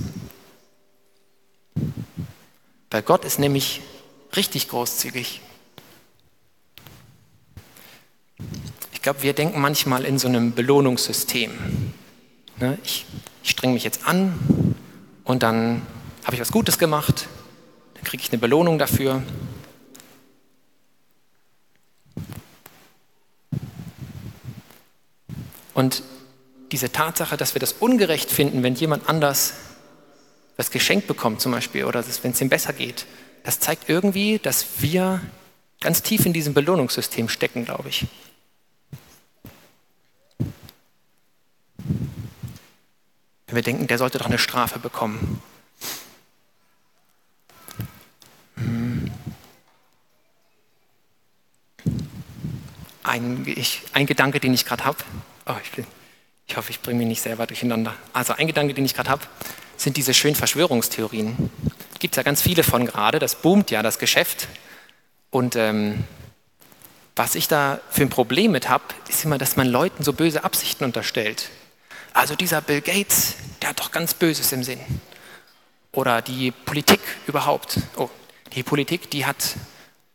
Weil 2.97 3.03
Gott 3.03 3.27
ist 3.27 3.39
nämlich 3.39 3.83
richtig 4.37 4.71
großzügig. 4.71 5.43
Ich 8.95 9.03
glaube, 9.03 9.23
wir 9.23 9.35
denken 9.35 9.61
manchmal 9.61 10.07
in 10.07 10.19
so 10.19 10.29
einem 10.29 10.55
Belohnungssystem. 10.55 11.51
Ne, 12.57 12.79
ich, 12.83 13.05
ich 13.43 13.51
streng 13.51 13.75
mich 13.75 13.85
jetzt 13.85 14.07
an 14.07 14.75
und 15.25 15.43
dann 15.43 15.83
habe 16.25 16.37
ich 16.37 16.41
was 16.41 16.51
Gutes 16.51 16.79
gemacht, 16.79 17.29
dann 17.97 18.05
kriege 18.05 18.23
ich 18.23 18.31
eine 18.31 18.39
Belohnung 18.39 18.79
dafür 18.79 19.23
Und 25.75 26.03
diese 26.73 26.91
Tatsache, 26.91 27.37
dass 27.37 27.55
wir 27.55 27.61
das 27.61 27.75
ungerecht 27.75 28.31
finden, 28.31 28.63
wenn 28.63 28.75
jemand 28.75 29.07
anders 29.07 29.53
das 30.57 30.71
Geschenk 30.71 31.07
bekommt 31.07 31.41
zum 31.41 31.53
Beispiel 31.53 31.85
oder 31.85 32.05
wenn 32.23 32.33
es 32.33 32.41
ihm 32.41 32.49
besser 32.49 32.73
geht, 32.73 33.07
das 33.45 33.61
zeigt 33.61 33.89
irgendwie, 33.89 34.39
dass 34.39 34.67
wir 34.79 35.21
ganz 35.81 36.03
tief 36.03 36.27
in 36.27 36.33
diesem 36.33 36.55
Belohnungssystem 36.55 37.29
stecken, 37.29 37.65
glaube 37.65 37.89
ich. 37.89 38.07
Wenn 43.47 43.55
wir 43.55 43.63
denken, 43.63 43.87
der 43.87 43.99
sollte 43.99 44.19
doch 44.19 44.27
eine 44.27 44.39
Strafe 44.39 44.79
bekommen. 44.79 45.41
Hm. 48.57 49.13
Ein, 53.05 53.45
ich, 53.47 53.83
ein 53.93 54.07
Gedanke, 54.07 54.41
den 54.41 54.53
ich 54.53 54.65
gerade 54.65 54.85
habe, 54.85 54.99
Oh, 55.49 55.55
ich, 55.63 55.85
ich 56.49 56.57
hoffe, 56.57 56.71
ich 56.71 56.81
bringe 56.81 56.99
mich 56.99 57.07
nicht 57.07 57.23
selber 57.23 57.47
durcheinander. 57.47 57.95
Also 58.13 58.33
ein 58.33 58.49
Gedanke, 58.49 58.75
den 58.75 58.85
ich 58.85 58.95
gerade 58.95 59.11
habe, 59.11 59.23
sind 59.87 59.97
diese 59.97 60.15
schönen 60.15 60.35
Verschwörungstheorien. 60.35 61.49
Gibt 62.01 62.15
es 62.15 62.17
ja 62.17 62.25
ganz 62.25 62.43
viele 62.43 62.65
von 62.65 62.87
gerade. 62.87 63.21
Das 63.21 63.37
boomt 63.37 63.71
ja, 63.71 63.85
das 63.85 64.01
Geschäft. 64.01 64.49
Und 65.31 65.55
ähm, 65.55 66.03
was 67.15 67.37
ich 67.37 67.47
da 67.47 67.81
für 67.89 68.03
ein 68.03 68.11
Problem 68.11 68.51
mit 68.51 68.69
habe, 68.69 68.83
ist 69.09 69.25
immer, 69.25 69.39
dass 69.39 69.55
man 69.55 69.69
Leuten 69.69 70.03
so 70.03 70.13
böse 70.13 70.43
Absichten 70.43 70.83
unterstellt. 70.83 71.51
Also 72.15 72.35
dieser 72.35 72.63
Bill 72.63 72.81
Gates, 72.81 73.37
der 73.63 73.69
hat 73.69 73.79
doch 73.79 73.93
ganz 73.93 74.13
Böses 74.13 74.51
im 74.51 74.65
Sinn. 74.65 74.81
Oder 75.93 76.21
die 76.21 76.51
Politik 76.51 77.01
überhaupt. 77.29 77.79
Oh, 77.97 78.11
die 78.57 78.65
Politik, 78.65 79.09
die 79.13 79.25
hat, 79.25 79.55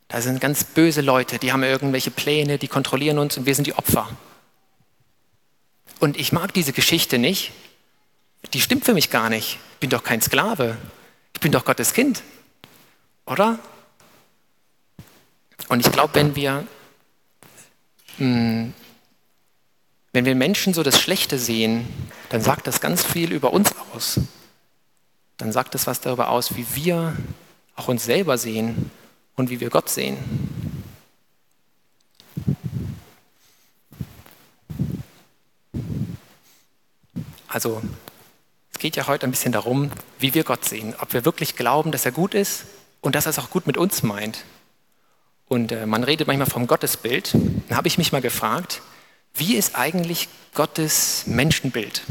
da 0.09 0.19
sind 0.19 0.41
ganz 0.41 0.65
böse 0.65 0.99
Leute, 0.99 1.39
die 1.39 1.53
haben 1.53 1.63
irgendwelche 1.63 2.11
Pläne, 2.11 2.57
die 2.57 2.67
kontrollieren 2.67 3.19
uns 3.19 3.37
und 3.37 3.45
wir 3.45 3.55
sind 3.55 3.67
die 3.67 3.75
Opfer. 3.75 4.09
Und 6.01 6.19
ich 6.19 6.33
mag 6.33 6.53
diese 6.53 6.73
Geschichte 6.73 7.17
nicht. 7.17 7.53
Die 8.53 8.62
stimmt 8.62 8.86
für 8.86 8.93
mich 8.93 9.10
gar 9.10 9.29
nicht. 9.29 9.60
Ich 9.74 9.79
bin 9.79 9.89
doch 9.89 10.03
kein 10.03 10.22
Sklave. 10.22 10.77
Ich 11.34 11.39
bin 11.39 11.51
doch 11.51 11.65
Gottes 11.65 11.93
Kind. 11.93 12.24
Oder? 13.25 13.60
Und 15.70 15.79
ich 15.79 15.91
glaube, 15.91 16.15
wenn 16.15 16.36
wir, 16.36 16.67
hm, 18.17 18.74
wenn 20.12 20.25
wir 20.25 20.36
Menschen 20.36 20.74
so 20.74 20.84
das 20.84 21.00
Schlechte 21.00 21.39
sehen, 21.39 21.88
dann 22.29 22.41
sagt 22.41 22.67
das 22.67 22.81
ganz 22.81 23.03
viel 23.03 23.31
über 23.31 23.53
uns 23.53 23.72
aus. 23.93 24.20
Dann 25.38 25.51
sagt 25.51 25.74
es 25.75 25.88
was 25.88 26.01
darüber 26.01 26.29
aus, 26.29 26.58
wie 26.58 26.65
wir 26.75 27.15
auch 27.75 27.88
uns 27.88 28.03
selber 28.03 28.38
sehen 28.38 28.91
und 29.36 29.50
wie 29.50 29.60
wir 29.60 29.70
Gott 29.70 29.89
sehen. 29.89 30.17
Also 37.48 37.81
geht 38.81 38.95
ja 38.95 39.05
heute 39.05 39.27
ein 39.27 39.31
bisschen 39.31 39.51
darum, 39.51 39.91
wie 40.17 40.33
wir 40.33 40.43
Gott 40.43 40.65
sehen, 40.65 40.95
ob 41.00 41.13
wir 41.13 41.23
wirklich 41.23 41.55
glauben, 41.55 41.91
dass 41.91 42.03
er 42.03 42.11
gut 42.11 42.33
ist 42.33 42.65
und 43.00 43.13
dass 43.13 43.27
er 43.27 43.29
es 43.29 43.38
auch 43.38 43.51
gut 43.51 43.67
mit 43.67 43.77
uns 43.77 44.01
meint. 44.01 44.43
Und 45.47 45.71
äh, 45.71 45.85
man 45.85 46.03
redet 46.03 46.25
manchmal 46.25 46.50
vom 46.50 46.65
Gottesbild. 46.65 47.35
Dann 47.35 47.77
habe 47.77 47.88
ich 47.88 48.00
mich 48.00 48.11
mal 48.11 48.21
gefragt, 48.21 48.81
wie 49.35 49.55
ist 49.55 49.75
eigentlich 49.75 50.29
Gottes 50.55 51.27
Menschenbild? 51.27 52.01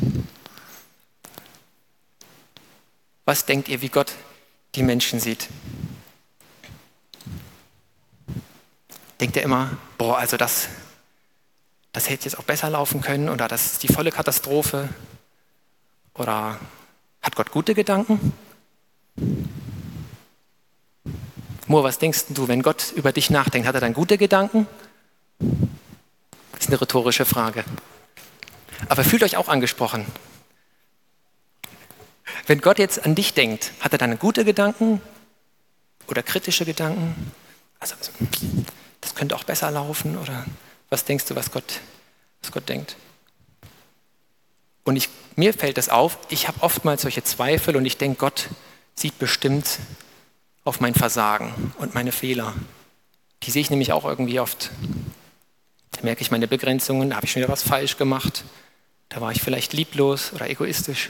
Was 3.24 3.46
denkt 3.46 3.68
ihr, 3.68 3.82
wie 3.82 3.88
Gott 3.88 4.12
die 4.76 4.84
Menschen 4.84 5.18
sieht? 5.18 5.48
Denkt 9.18 9.36
er 9.36 9.42
immer, 9.42 9.76
boah, 9.98 10.18
also 10.18 10.36
das, 10.36 10.68
das 11.92 12.08
hätte 12.08 12.26
jetzt 12.26 12.38
auch 12.38 12.44
besser 12.44 12.70
laufen 12.70 13.00
können 13.00 13.28
oder 13.28 13.48
das 13.48 13.72
ist 13.72 13.82
die 13.82 13.92
volle 13.92 14.12
Katastrophe? 14.12 14.88
Oder 16.20 16.60
hat 17.22 17.34
Gott 17.34 17.50
gute 17.50 17.74
Gedanken? 17.74 18.34
Moor, 21.66 21.82
was 21.82 21.96
denkst 21.96 22.26
du, 22.28 22.46
wenn 22.46 22.62
Gott 22.62 22.92
über 22.94 23.10
dich 23.10 23.30
nachdenkt, 23.30 23.66
hat 23.66 23.74
er 23.74 23.80
dann 23.80 23.94
gute 23.94 24.18
Gedanken? 24.18 24.66
Das 25.38 26.60
ist 26.60 26.68
eine 26.68 26.78
rhetorische 26.78 27.24
Frage. 27.24 27.64
Aber 28.90 29.02
fühlt 29.02 29.22
euch 29.22 29.38
auch 29.38 29.48
angesprochen. 29.48 30.04
Wenn 32.46 32.60
Gott 32.60 32.78
jetzt 32.78 33.02
an 33.06 33.14
dich 33.14 33.32
denkt, 33.32 33.72
hat 33.80 33.92
er 33.92 33.98
dann 33.98 34.18
gute 34.18 34.44
Gedanken 34.44 35.00
oder 36.06 36.22
kritische 36.22 36.66
Gedanken? 36.66 37.32
Also, 37.78 37.94
das 39.00 39.14
könnte 39.14 39.34
auch 39.36 39.44
besser 39.44 39.70
laufen 39.70 40.18
oder 40.18 40.44
was 40.90 41.02
denkst 41.06 41.24
du, 41.24 41.34
was 41.34 41.50
Gott, 41.50 41.80
was 42.42 42.52
Gott 42.52 42.68
denkt? 42.68 42.96
Und 44.84 44.96
ich, 44.96 45.08
mir 45.36 45.52
fällt 45.52 45.78
es 45.78 45.88
auf, 45.88 46.18
ich 46.28 46.48
habe 46.48 46.62
oftmals 46.62 47.02
solche 47.02 47.22
Zweifel 47.22 47.76
und 47.76 47.84
ich 47.84 47.96
denke, 47.96 48.18
Gott 48.18 48.48
sieht 48.94 49.18
bestimmt 49.18 49.78
auf 50.64 50.80
mein 50.80 50.94
Versagen 50.94 51.72
und 51.78 51.94
meine 51.94 52.12
Fehler. 52.12 52.54
Die 53.42 53.50
sehe 53.50 53.62
ich 53.62 53.70
nämlich 53.70 53.92
auch 53.92 54.04
irgendwie 54.04 54.40
oft. 54.40 54.70
Da 55.92 56.02
merke 56.02 56.22
ich 56.22 56.30
meine 56.30 56.46
Begrenzungen, 56.46 57.10
da 57.10 57.16
habe 57.16 57.26
ich 57.26 57.32
schon 57.32 57.42
wieder 57.42 57.52
was 57.52 57.62
falsch 57.62 57.96
gemacht. 57.96 58.44
Da 59.08 59.20
war 59.20 59.32
ich 59.32 59.42
vielleicht 59.42 59.72
lieblos 59.72 60.32
oder 60.32 60.48
egoistisch. 60.48 61.08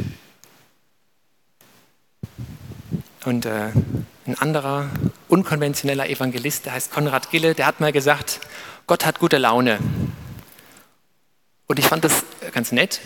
Und 3.25 3.45
äh, 3.45 3.73
ein 4.27 4.39
anderer 4.39 4.89
unkonventioneller 5.29 6.09
Evangelist, 6.09 6.67
der 6.67 6.73
heißt 6.73 6.93
Konrad 6.93 7.31
Gille, 7.31 7.55
der 7.55 7.67
hat 7.67 7.81
mal 7.81 7.93
gesagt, 7.93 8.41
Gott 8.87 9.05
hat 9.05 9.19
gute 9.19 9.39
Laune. 9.39 9.79
Und 11.67 11.79
ich 11.79 11.87
fand 11.87 12.05
das 12.05 12.25
ganz 12.53 12.73
nett, 12.73 13.01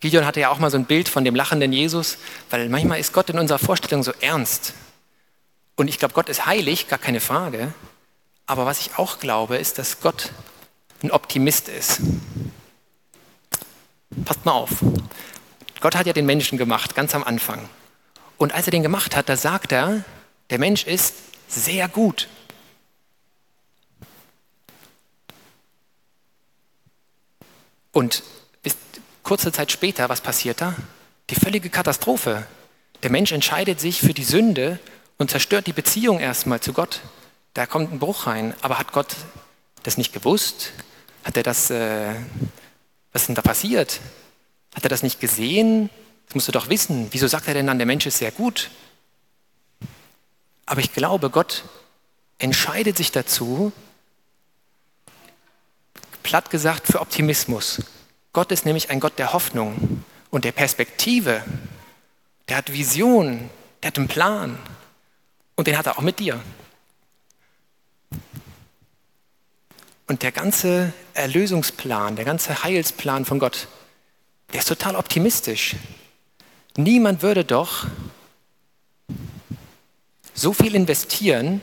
Gideon 0.00 0.24
hatte 0.24 0.40
ja 0.40 0.48
auch 0.48 0.58
mal 0.58 0.70
so 0.70 0.78
ein 0.78 0.86
Bild 0.86 1.08
von 1.08 1.24
dem 1.24 1.34
lachenden 1.34 1.72
Jesus, 1.72 2.16
weil 2.48 2.68
manchmal 2.70 2.98
ist 2.98 3.12
Gott 3.12 3.28
in 3.28 3.38
unserer 3.38 3.58
Vorstellung 3.58 4.02
so 4.02 4.12
ernst. 4.20 4.72
Und 5.76 5.88
ich 5.88 5.98
glaube, 5.98 6.14
Gott 6.14 6.28
ist 6.28 6.46
heilig, 6.46 6.88
gar 6.88 6.98
keine 6.98 7.20
Frage. 7.20 7.72
Aber 8.46 8.66
was 8.66 8.80
ich 8.80 8.98
auch 8.98 9.18
glaube, 9.20 9.58
ist, 9.58 9.78
dass 9.78 10.00
Gott 10.00 10.30
ein 11.02 11.10
Optimist 11.10 11.68
ist. 11.68 12.00
Passt 14.24 14.44
mal 14.44 14.52
auf. 14.52 14.70
Gott 15.80 15.94
hat 15.94 16.06
ja 16.06 16.12
den 16.12 16.26
Menschen 16.26 16.58
gemacht, 16.58 16.94
ganz 16.94 17.14
am 17.14 17.22
Anfang. 17.22 17.68
Und 18.38 18.52
als 18.52 18.66
er 18.66 18.70
den 18.70 18.82
gemacht 18.82 19.16
hat, 19.16 19.28
da 19.28 19.36
sagt 19.36 19.72
er, 19.72 20.04
der 20.48 20.58
Mensch 20.58 20.84
ist 20.84 21.14
sehr 21.48 21.88
gut. 21.88 22.28
Und 27.92 28.22
Kurze 29.30 29.52
Zeit 29.52 29.70
später, 29.70 30.08
was 30.08 30.22
passiert 30.22 30.60
da? 30.60 30.74
Die 31.30 31.36
völlige 31.36 31.70
Katastrophe. 31.70 32.44
Der 33.04 33.12
Mensch 33.12 33.30
entscheidet 33.30 33.78
sich 33.78 34.00
für 34.00 34.12
die 34.12 34.24
Sünde 34.24 34.80
und 35.18 35.30
zerstört 35.30 35.68
die 35.68 35.72
Beziehung 35.72 36.18
erstmal 36.18 36.58
zu 36.58 36.72
Gott. 36.72 37.00
Da 37.54 37.64
kommt 37.64 37.92
ein 37.92 38.00
Bruch 38.00 38.26
rein. 38.26 38.54
Aber 38.60 38.76
hat 38.76 38.90
Gott 38.90 39.14
das 39.84 39.98
nicht 39.98 40.12
gewusst? 40.12 40.72
Hat 41.22 41.36
er 41.36 41.44
das, 41.44 41.70
äh, 41.70 42.12
was 43.12 43.22
ist 43.22 43.28
denn 43.28 43.36
da 43.36 43.42
passiert? 43.42 44.00
Hat 44.74 44.82
er 44.82 44.88
das 44.88 45.04
nicht 45.04 45.20
gesehen? 45.20 45.90
Das 46.26 46.34
musst 46.34 46.48
du 46.48 46.52
doch 46.52 46.68
wissen. 46.68 47.06
Wieso 47.12 47.28
sagt 47.28 47.46
er 47.46 47.54
denn 47.54 47.68
dann, 47.68 47.78
der 47.78 47.86
Mensch 47.86 48.06
ist 48.06 48.18
sehr 48.18 48.32
gut? 48.32 48.68
Aber 50.66 50.80
ich 50.80 50.92
glaube, 50.92 51.30
Gott 51.30 51.62
entscheidet 52.38 52.96
sich 52.96 53.12
dazu, 53.12 53.70
platt 56.24 56.50
gesagt 56.50 56.88
für 56.88 57.00
Optimismus. 57.00 57.80
Gott 58.32 58.52
ist 58.52 58.64
nämlich 58.64 58.90
ein 58.90 59.00
Gott 59.00 59.18
der 59.18 59.32
Hoffnung 59.32 60.04
und 60.30 60.44
der 60.44 60.52
Perspektive. 60.52 61.42
Der 62.48 62.56
hat 62.56 62.72
Vision, 62.72 63.50
der 63.82 63.88
hat 63.88 63.98
einen 63.98 64.08
Plan 64.08 64.58
und 65.56 65.66
den 65.66 65.76
hat 65.76 65.86
er 65.86 65.98
auch 65.98 66.02
mit 66.02 66.18
dir. 66.18 66.40
Und 70.06 70.22
der 70.22 70.32
ganze 70.32 70.92
Erlösungsplan, 71.14 72.16
der 72.16 72.24
ganze 72.24 72.64
Heilsplan 72.64 73.24
von 73.24 73.38
Gott, 73.38 73.68
der 74.52 74.60
ist 74.60 74.68
total 74.68 74.96
optimistisch. 74.96 75.76
Niemand 76.76 77.22
würde 77.22 77.44
doch 77.44 77.86
so 80.34 80.52
viel 80.52 80.74
investieren, 80.74 81.60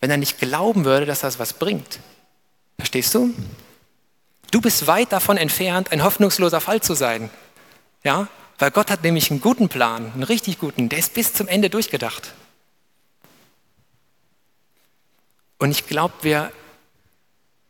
wenn 0.00 0.10
er 0.10 0.16
nicht 0.16 0.38
glauben 0.38 0.84
würde, 0.84 1.06
dass 1.06 1.20
das 1.20 1.38
was 1.38 1.52
bringt. 1.52 1.98
Verstehst 2.78 3.14
du? 3.14 3.34
Du 4.52 4.60
bist 4.60 4.86
weit 4.86 5.12
davon 5.12 5.38
entfernt, 5.38 5.92
ein 5.92 6.04
hoffnungsloser 6.04 6.60
Fall 6.60 6.82
zu 6.82 6.92
sein. 6.92 7.30
Ja? 8.04 8.28
Weil 8.58 8.70
Gott 8.70 8.90
hat 8.90 9.02
nämlich 9.02 9.30
einen 9.30 9.40
guten 9.40 9.70
Plan, 9.70 10.12
einen 10.12 10.22
richtig 10.22 10.58
guten, 10.58 10.90
der 10.90 10.98
ist 10.98 11.14
bis 11.14 11.32
zum 11.32 11.48
Ende 11.48 11.70
durchgedacht. 11.70 12.34
Und 15.58 15.70
ich 15.70 15.86
glaube, 15.86 16.12
wir 16.20 16.52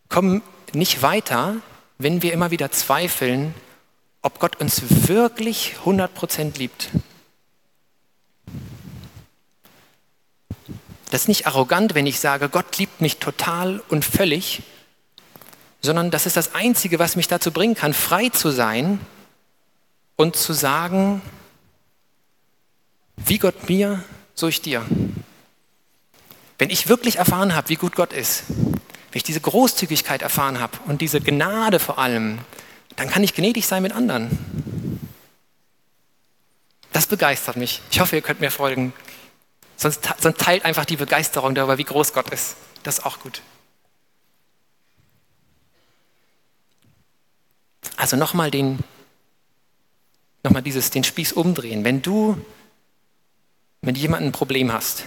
kommen 0.08 0.42
nicht 0.72 1.02
weiter, 1.02 1.56
wenn 1.98 2.20
wir 2.20 2.32
immer 2.32 2.50
wieder 2.50 2.72
zweifeln, 2.72 3.54
ob 4.20 4.40
Gott 4.40 4.56
uns 4.56 5.06
wirklich 5.06 5.76
100% 5.84 6.58
liebt. 6.58 6.90
Das 11.10 11.22
ist 11.22 11.28
nicht 11.28 11.46
arrogant, 11.46 11.94
wenn 11.94 12.06
ich 12.06 12.18
sage, 12.18 12.48
Gott 12.48 12.76
liebt 12.78 13.00
mich 13.00 13.18
total 13.18 13.82
und 13.88 14.04
völlig, 14.04 14.62
sondern 15.82 16.10
das 16.10 16.26
ist 16.26 16.36
das 16.36 16.54
Einzige, 16.54 16.98
was 16.98 17.16
mich 17.16 17.28
dazu 17.28 17.50
bringen 17.50 17.74
kann, 17.74 17.92
frei 17.92 18.28
zu 18.28 18.50
sein 18.50 19.00
und 20.16 20.36
zu 20.36 20.52
sagen, 20.52 21.20
wie 23.16 23.38
Gott 23.38 23.68
mir, 23.68 24.02
so 24.34 24.48
ich 24.48 24.62
dir. 24.62 24.84
Wenn 26.58 26.70
ich 26.70 26.88
wirklich 26.88 27.16
erfahren 27.16 27.54
habe, 27.54 27.68
wie 27.68 27.76
gut 27.76 27.96
Gott 27.96 28.12
ist, 28.12 28.44
wenn 28.48 29.18
ich 29.18 29.24
diese 29.24 29.40
Großzügigkeit 29.40 30.22
erfahren 30.22 30.60
habe 30.60 30.78
und 30.86 31.00
diese 31.00 31.20
Gnade 31.20 31.80
vor 31.80 31.98
allem, 31.98 32.38
dann 32.96 33.10
kann 33.10 33.24
ich 33.24 33.34
gnädig 33.34 33.66
sein 33.66 33.82
mit 33.82 33.92
anderen. 33.92 34.38
Das 36.92 37.06
begeistert 37.06 37.56
mich. 37.56 37.80
Ich 37.90 38.00
hoffe, 38.00 38.16
ihr 38.16 38.22
könnt 38.22 38.40
mir 38.40 38.50
folgen. 38.50 38.92
Sonst, 39.76 40.08
sonst 40.18 40.38
teilt 40.38 40.64
einfach 40.64 40.84
die 40.84 40.96
Begeisterung 40.96 41.54
darüber, 41.54 41.78
wie 41.78 41.84
groß 41.84 42.12
Gott 42.12 42.30
ist. 42.30 42.54
Das 42.84 42.98
ist 42.98 43.06
auch 43.06 43.18
gut. 43.18 43.42
Also 47.96 48.16
nochmal 48.16 48.50
den, 48.50 48.78
nochmal 50.42 50.62
dieses, 50.62 50.90
den 50.90 51.04
Spieß 51.04 51.32
umdrehen. 51.32 51.84
Wenn 51.84 52.02
du 52.02 52.40
mit 53.80 53.98
jemandem 53.98 54.28
ein 54.28 54.32
Problem 54.32 54.72
hast, 54.72 55.04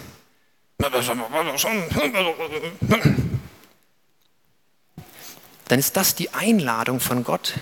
dann 5.67 5.79
ist 5.79 5.98
das 5.98 6.15
die 6.15 6.34
Einladung 6.34 7.00
von 7.00 7.24
Gott, 7.24 7.53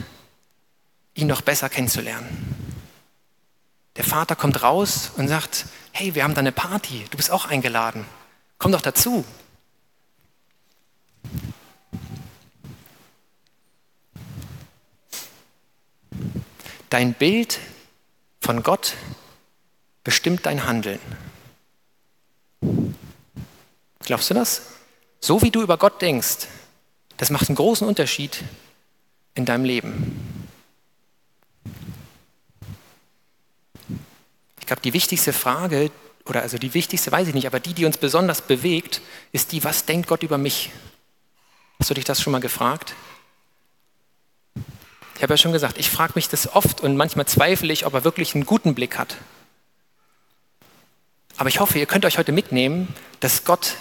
ihn 1.14 1.28
noch 1.28 1.42
besser 1.42 1.70
kennenzulernen. 1.70 2.56
Der 3.96 4.04
Vater 4.04 4.36
kommt 4.36 4.64
raus 4.64 5.12
und 5.18 5.28
sagt, 5.28 5.66
hey, 5.92 6.16
wir 6.16 6.24
haben 6.24 6.34
da 6.34 6.40
eine 6.40 6.52
Party, 6.52 7.06
du 7.12 7.18
bist 7.18 7.30
auch 7.30 7.46
eingeladen, 7.46 8.06
komm 8.58 8.72
doch 8.72 8.82
dazu. 8.82 9.24
Dein 16.94 17.16
Bild 17.16 17.60
von 18.40 18.62
Gott 18.62 18.94
bestimmt 20.04 20.46
dein 20.46 20.68
Handeln. 20.68 21.00
Glaubst 24.02 24.30
du 24.30 24.36
das? 24.36 24.62
So 25.20 25.42
wie 25.42 25.50
du 25.50 25.64
über 25.64 25.78
Gott 25.78 26.04
denkst, 26.04 26.46
das 27.18 27.32
macht 27.32 27.50
einen 27.50 27.56
großen 27.56 27.88
Unterschied 27.88 28.44
in 29.34 29.44
deinem 29.44 29.66
Leben. 29.66 30.48
Ich 34.60 34.68
glaube, 34.68 34.84
die 34.84 34.94
wichtigste 34.94 35.34
Frage, 35.34 35.90
oder 36.28 36.44
also 36.44 36.60
die 36.60 36.76
wichtigste 36.76 37.12
weiß 37.12 37.28
ich 37.28 37.34
nicht, 37.34 37.48
aber 37.48 37.60
die, 37.60 37.74
die 37.74 37.86
uns 37.86 37.98
besonders 37.98 38.42
bewegt, 38.42 39.02
ist 39.32 39.52
die, 39.52 39.64
was 39.64 39.86
denkt 39.86 40.08
Gott 40.08 40.22
über 40.22 40.38
mich? 40.38 40.70
Hast 41.80 41.90
du 41.90 41.96
dich 41.96 42.06
das 42.06 42.22
schon 42.22 42.34
mal 42.34 42.40
gefragt? 42.40 42.94
Ich 45.24 45.26
habe 45.26 45.36
ja 45.36 45.38
schon 45.38 45.54
gesagt, 45.54 45.78
ich 45.78 45.90
frage 45.90 46.12
mich 46.16 46.28
das 46.28 46.54
oft 46.54 46.82
und 46.82 46.98
manchmal 46.98 47.26
zweifle 47.26 47.72
ich, 47.72 47.86
ob 47.86 47.94
er 47.94 48.04
wirklich 48.04 48.36
einen 48.36 48.46
guten 48.46 48.76
Blick 48.76 48.98
hat. 48.98 49.16
Aber 51.38 51.48
ich 51.48 51.62
hoffe, 51.62 51.80
ihr 51.80 51.86
könnt 51.86 52.04
euch 52.04 52.18
heute 52.18 52.34
mitnehmen, 52.34 52.94
dass 53.22 53.46
Gott 53.46 53.78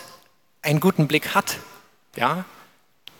einen 0.63 0.79
guten 0.79 1.09
Blick 1.09 1.35
hat. 1.35 1.57
Ja? 2.15 2.45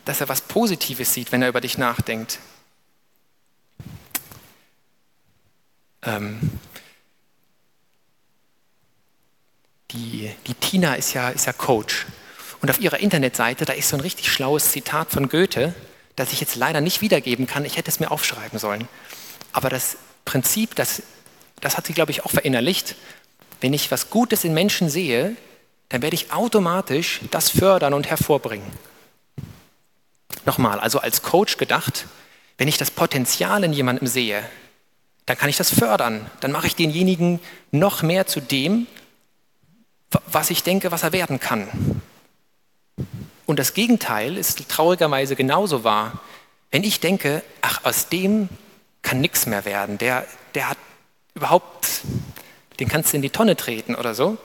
dass 0.05 0.21
er 0.21 0.29
was 0.29 0.41
Positives 0.41 1.13
sieht, 1.13 1.33
wenn 1.33 1.43
er 1.43 1.49
über 1.49 1.61
dich 1.61 1.79
nachdenkt. 1.79 2.39
Ähm, 6.03 6.61
die, 9.93 10.31
die 10.47 10.55
Tina 10.55 10.95
ist 10.95 11.13
ja, 11.15 11.31
ist 11.31 11.47
ja 11.47 11.53
Coach. 11.53 12.07
Und 12.61 12.71
auf 12.71 12.81
ihrer 12.81 12.99
Internetseite, 13.01 13.65
da 13.65 13.73
ist 13.73 13.89
so 13.89 13.97
ein 13.97 14.01
richtig 14.01 14.33
schlaues 14.33 14.71
Zitat 14.71 15.11
von 15.11 15.29
Goethe, 15.29 15.75
das 16.17 16.33
ich 16.33 16.41
jetzt 16.41 16.57
leider 16.57 16.81
nicht 16.81 17.01
wiedergeben 17.01 17.47
kann. 17.47 17.65
Ich 17.65 17.77
hätte 17.77 17.91
es 17.91 18.01
mir 18.01 18.11
aufschreiben 18.11 18.59
sollen. 18.59 18.89
Aber 19.53 19.69
das 19.69 19.97
Prinzip, 20.25 20.75
das, 20.75 21.03
das 21.61 21.77
hat 21.77 21.87
sie, 21.87 21.95
glaube 21.95 22.11
ich, 22.11 22.25
auch 22.25 22.31
verinnerlicht. 22.31 22.97
Wenn 23.61 23.73
ich 23.73 23.91
was 23.91 24.11
Gutes 24.11 24.45
in 24.45 24.55
Menschen 24.55 24.89
sehe, 24.89 25.37
dann 25.89 26.03
werde 26.03 26.15
ich 26.15 26.33
automatisch 26.33 27.21
das 27.31 27.51
fördern 27.51 27.95
und 27.95 28.09
hervorbringen. 28.09 28.67
Nochmal, 30.45 30.81
also 30.81 30.99
als 30.99 31.23
Coach 31.23 31.57
gedacht, 31.59 32.07
wenn 32.59 32.69
ich 32.69 32.79
das 32.79 32.91
Potenzial 32.91 33.63
in 33.65 33.73
jemandem 33.73 34.07
sehe, 34.07 34.43
dann 35.27 35.39
kann 35.39 35.49
ich 35.49 35.57
das 35.57 35.73
fördern. 35.73 36.31
Dann 36.41 36.53
mache 36.53 36.67
ich 36.67 36.77
denjenigen 36.77 37.41
noch 37.71 38.03
mehr 38.03 38.27
zu 38.27 38.41
dem, 38.41 38.87
was 40.27 40.51
ich 40.51 40.63
denke, 40.63 40.91
was 40.91 41.03
er 41.03 41.13
werden 41.13 41.41
kann. 41.41 41.69
Und 43.53 43.59
das 43.59 43.75
Gegenteil 43.75 44.39
ist 44.39 44.67
traurigerweise 44.71 45.37
genauso 45.37 45.85
wahr. 45.85 46.19
Wenn 46.71 46.85
ich 46.85 47.01
denke, 47.01 47.43
ach, 47.61 47.85
aus 47.85 48.09
dem 48.09 48.49
kann 49.03 49.21
nichts 49.21 49.45
mehr 49.45 49.67
werden, 49.67 49.99
der, 49.99 50.27
der 50.55 50.71
hat 50.71 50.79
überhaupt, 51.35 52.01
den 52.81 52.89
kannst 52.89 53.13
du 53.13 53.17
in 53.19 53.23
die 53.23 53.29
Tonne 53.29 53.55
treten 53.55 53.95
oder 53.95 54.15
so, 54.15 54.39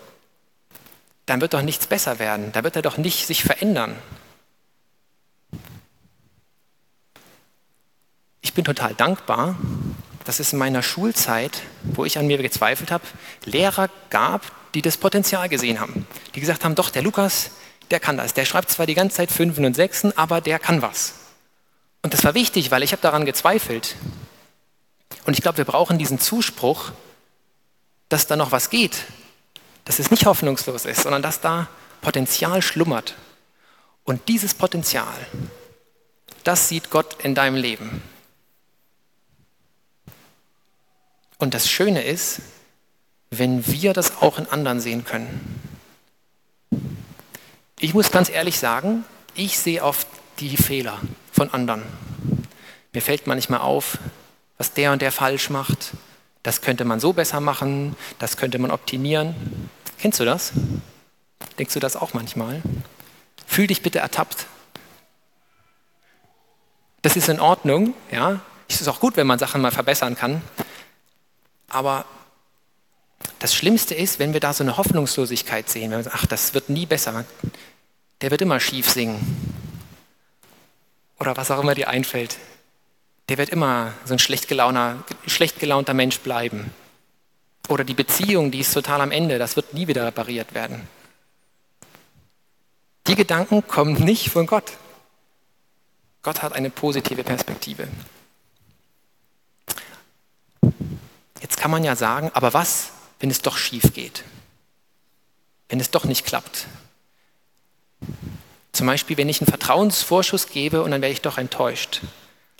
dann 1.26 1.40
wird 1.40 1.54
doch 1.54 1.62
nichts 1.62 1.88
besser 1.88 2.20
werden, 2.20 2.52
da 2.52 2.66
wird 2.66 2.76
er 2.76 2.82
doch 2.82 2.98
nicht 2.98 3.28
sich 3.28 3.44
verändern. 3.44 3.96
Ich 8.42 8.54
bin 8.54 8.66
total 8.66 8.94
dankbar, 8.94 9.56
dass 10.26 10.42
es 10.42 10.52
in 10.52 10.60
meiner 10.60 10.84
Schulzeit, 10.84 11.62
wo 11.82 12.04
ich 12.04 12.18
an 12.18 12.28
mir 12.28 12.40
gezweifelt 12.40 12.92
habe, 12.92 13.06
Lehrer 13.46 13.90
gab, 14.10 14.52
die 14.74 14.82
das 14.82 14.98
Potenzial 14.98 15.48
gesehen 15.48 15.80
haben. 15.80 16.06
Die 16.36 16.42
gesagt 16.42 16.66
haben, 16.66 16.76
doch, 16.76 16.90
der 16.90 17.04
Lukas, 17.04 17.52
der 17.92 18.00
kann 18.00 18.18
das. 18.18 18.34
Der 18.34 18.46
schreibt 18.46 18.70
zwar 18.70 18.86
die 18.86 18.96
ganze 18.96 19.18
Zeit 19.18 19.32
Fünfen 19.32 19.66
und 19.66 19.76
Sechsen, 19.76 20.18
aber 20.18 20.42
der 20.42 20.60
kann 20.60 20.82
was. 20.82 21.14
Und 22.04 22.14
das 22.14 22.24
war 22.24 22.34
wichtig, 22.34 22.72
weil 22.72 22.84
ich 22.84 22.92
habe 22.92 23.02
daran 23.02 23.26
gezweifelt. 23.26 23.96
Und 25.26 25.34
ich 25.34 25.42
glaube, 25.42 25.58
wir 25.58 25.66
brauchen 25.66 25.98
diesen 25.98 26.20
Zuspruch, 26.20 26.92
dass 28.10 28.28
da 28.28 28.36
noch 28.36 28.52
was 28.52 28.70
geht, 28.70 29.04
dass 29.86 30.00
es 30.00 30.12
nicht 30.12 30.26
hoffnungslos 30.26 30.86
ist, 30.86 31.04
sondern 31.04 31.22
dass 31.22 31.42
da 31.42 31.68
Potenzial 32.02 32.62
schlummert. 32.62 33.16
Und 34.04 34.28
dieses 34.30 34.54
Potenzial, 34.54 35.18
das 36.44 36.70
sieht 36.70 36.90
Gott 36.90 37.22
in 37.24 37.36
deinem 37.36 37.56
Leben. 37.56 38.02
Und 41.38 41.54
das 41.54 41.70
Schöne 41.70 42.04
ist, 42.04 42.40
wenn 43.30 43.68
wir 43.68 43.94
das 43.94 44.22
auch 44.22 44.38
in 44.38 44.48
anderen 44.48 44.80
sehen 44.80 45.04
können. 45.04 45.77
Ich 47.80 47.94
muss 47.94 48.10
ganz 48.10 48.30
ehrlich 48.30 48.58
sagen, 48.58 49.06
ich 49.36 49.60
sehe 49.60 49.84
oft 49.84 50.08
die 50.40 50.58
Fehler 50.58 51.00
von 51.32 51.54
anderen. 51.54 51.84
Mir 52.92 53.04
fällt 53.04 53.28
manchmal 53.28 53.60
auf, 53.60 54.00
was 54.58 54.74
der 54.74 54.92
und 54.92 55.04
der 55.04 55.12
falsch 55.12 55.52
macht. 55.52 55.92
Das 56.42 56.62
könnte 56.62 56.86
man 56.86 57.00
so 57.00 57.14
besser 57.14 57.40
machen, 57.40 57.96
das 58.18 58.36
könnte 58.36 58.58
man 58.58 58.72
optimieren. 58.72 59.36
Kennst 60.00 60.20
du 60.20 60.26
das? 60.26 60.54
Denkst 61.60 61.76
du 61.76 61.80
das 61.80 61.96
auch 61.96 62.16
manchmal? 62.16 62.64
Fühl 63.46 63.68
dich 63.68 63.84
bitte 63.84 64.00
ertappt. 64.00 64.48
Das 67.04 67.16
ist 67.16 67.30
in 67.30 67.40
Ordnung, 67.40 67.94
ja. 68.12 68.40
Es 68.68 68.82
ist 68.82 68.88
auch 68.88 69.00
gut, 69.00 69.18
wenn 69.18 69.28
man 69.28 69.38
Sachen 69.38 69.62
mal 69.62 69.72
verbessern 69.72 70.16
kann. 70.16 70.42
Aber 71.70 72.06
das 73.40 73.54
Schlimmste 73.54 73.94
ist, 73.94 74.20
wenn 74.20 74.34
wir 74.34 74.40
da 74.40 74.54
so 74.54 74.64
eine 74.64 74.78
Hoffnungslosigkeit 74.78 75.70
sehen, 75.70 75.92
wenn 75.92 76.00
wir 76.00 76.04
sagen, 76.04 76.18
ach, 76.20 76.26
das 76.26 76.54
wird 76.54 76.70
nie 76.70 76.86
besser, 76.86 77.26
der 78.22 78.32
wird 78.32 78.42
immer 78.42 78.60
schief 78.60 78.90
singen. 78.90 79.20
oder 81.20 81.36
was 81.36 81.50
auch 81.52 81.62
immer 81.62 81.74
dir 81.76 81.90
einfällt, 81.90 82.38
der 83.30 83.38
wird 83.38 83.50
immer 83.50 83.94
so 84.06 84.14
ein 84.14 84.20
schlecht, 84.20 84.48
gelauner, 84.48 85.04
schlecht 85.26 85.60
gelaunter 85.60 85.94
Mensch 85.94 86.20
bleiben. 86.20 86.72
Oder 87.68 87.84
die 87.84 87.94
Beziehung, 87.94 88.52
die 88.52 88.60
ist 88.60 88.74
total 88.74 89.02
am 89.02 89.12
Ende, 89.12 89.38
das 89.38 89.56
wird 89.56 89.74
nie 89.74 89.88
wieder 89.88 90.06
repariert 90.06 90.54
werden. 90.54 90.88
Die 93.08 93.16
Gedanken 93.16 93.68
kommen 93.68 93.94
nicht 93.94 94.30
von 94.30 94.46
Gott. 94.46 94.74
Gott 96.22 96.42
hat 96.42 96.54
eine 96.54 96.70
positive 96.70 97.24
Perspektive. 97.24 97.88
Jetzt 101.42 101.58
kann 101.58 101.72
man 101.72 101.84
ja 101.84 101.96
sagen, 101.96 102.32
aber 102.34 102.54
was, 102.54 102.92
wenn 103.20 103.30
es 103.30 103.42
doch 103.42 103.58
schief 103.58 103.94
geht? 103.94 104.24
Wenn 105.70 105.80
es 105.80 105.92
doch 105.92 106.06
nicht 106.06 106.26
klappt? 106.26 106.68
Zum 108.72 108.88
Beispiel, 108.88 109.18
wenn 109.18 109.30
ich 109.30 109.42
einen 109.42 109.48
Vertrauensvorschuss 109.48 110.48
gebe 110.50 110.84
und 110.84 110.92
dann 110.92 111.02
werde 111.02 111.14
ich 111.14 111.22
doch 111.22 111.38
enttäuscht. 111.38 112.02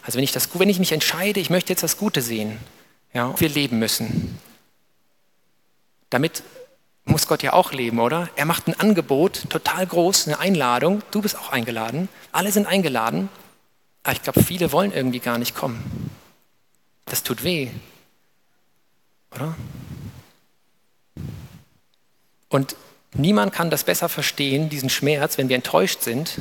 Also 0.04 0.18
wenn 0.18 0.24
ich, 0.24 0.32
das, 0.32 0.50
wenn 0.58 0.70
ich 0.70 0.80
mich 0.80 0.92
entscheide, 0.92 1.40
ich 1.40 1.50
möchte 1.50 1.74
jetzt 1.74 1.84
das 1.84 1.98
Gute 1.98 2.22
sehen, 2.22 2.58
ja, 3.14 3.40
wir 3.40 3.50
leben 3.50 3.80
müssen. 3.80 4.40
Damit 6.10 6.44
muss 7.06 7.28
Gott 7.28 7.44
ja 7.44 7.54
auch 7.54 7.72
leben, 7.72 8.00
oder? 8.00 8.30
Er 8.36 8.46
macht 8.46 8.68
ein 8.68 8.80
Angebot, 8.80 9.50
total 9.50 9.86
groß, 9.86 10.28
eine 10.28 10.40
Einladung. 10.40 11.02
Du 11.12 11.22
bist 11.22 11.38
auch 11.38 11.52
eingeladen. 11.52 12.10
Alle 12.32 12.52
sind 12.52 12.68
eingeladen. 12.68 13.30
Aber 14.04 14.14
ich 14.14 14.22
glaube, 14.22 14.44
viele 14.44 14.72
wollen 14.72 14.94
irgendwie 14.94 15.20
gar 15.20 15.38
nicht 15.38 15.56
kommen. 15.56 16.10
Das 17.06 17.24
tut 17.24 17.44
weh, 17.44 17.70
oder? 19.36 19.56
Und 22.50 22.76
niemand 23.18 23.54
kann 23.54 23.70
das 23.70 23.84
besser 23.84 24.10
verstehen, 24.10 24.70
diesen 24.70 24.90
Schmerz, 24.90 25.38
wenn 25.38 25.50
wir 25.50 25.56
enttäuscht 25.56 26.02
sind, 26.02 26.38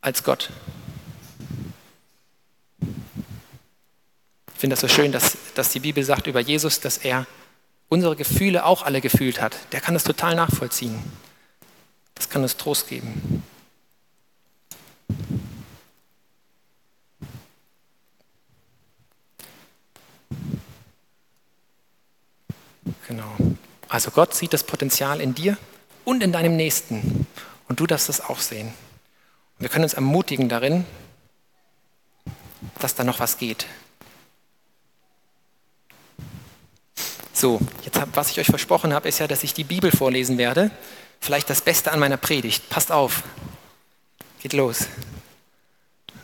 als 0.00 0.24
Gott. 0.24 0.50
Ich 4.54 4.60
finde 4.60 4.74
das 4.74 4.80
so 4.80 4.88
schön, 4.88 5.12
dass, 5.12 5.36
dass 5.54 5.70
die 5.70 5.80
Bibel 5.80 6.02
sagt 6.04 6.26
über 6.26 6.40
Jesus, 6.40 6.80
dass 6.80 6.98
er 6.98 7.26
unsere 7.88 8.16
Gefühle 8.16 8.64
auch 8.64 8.82
alle 8.82 9.00
gefühlt 9.00 9.40
hat. 9.40 9.56
Der 9.72 9.80
kann 9.80 9.94
das 9.94 10.04
total 10.04 10.34
nachvollziehen. 10.34 11.02
Das 12.14 12.30
kann 12.30 12.42
uns 12.42 12.56
Trost 12.56 12.88
geben. 12.88 13.42
Genau. 23.08 23.36
Also 23.88 24.10
Gott 24.10 24.34
sieht 24.34 24.52
das 24.52 24.64
Potenzial 24.64 25.20
in 25.20 25.34
dir 25.34 25.56
und 26.04 26.22
in 26.22 26.32
deinem 26.32 26.56
Nächsten. 26.56 27.26
Und 27.68 27.80
du 27.80 27.86
darfst 27.86 28.08
das 28.08 28.20
auch 28.20 28.38
sehen. 28.38 28.72
Wir 29.58 29.68
können 29.68 29.84
uns 29.84 29.94
ermutigen 29.94 30.48
darin, 30.48 30.84
dass 32.80 32.94
da 32.94 33.04
noch 33.04 33.20
was 33.20 33.38
geht. 33.38 33.66
So, 37.32 37.60
jetzt 37.84 38.00
hab, 38.00 38.14
was 38.16 38.30
ich 38.30 38.38
euch 38.38 38.46
versprochen 38.46 38.94
habe, 38.94 39.08
ist 39.08 39.18
ja, 39.18 39.26
dass 39.26 39.42
ich 39.42 39.54
die 39.54 39.64
Bibel 39.64 39.90
vorlesen 39.90 40.38
werde. 40.38 40.70
Vielleicht 41.20 41.50
das 41.50 41.62
Beste 41.62 41.92
an 41.92 41.98
meiner 41.98 42.16
Predigt. 42.16 42.68
Passt 42.68 42.92
auf. 42.92 43.22
Geht 44.40 44.52
los. 44.52 44.86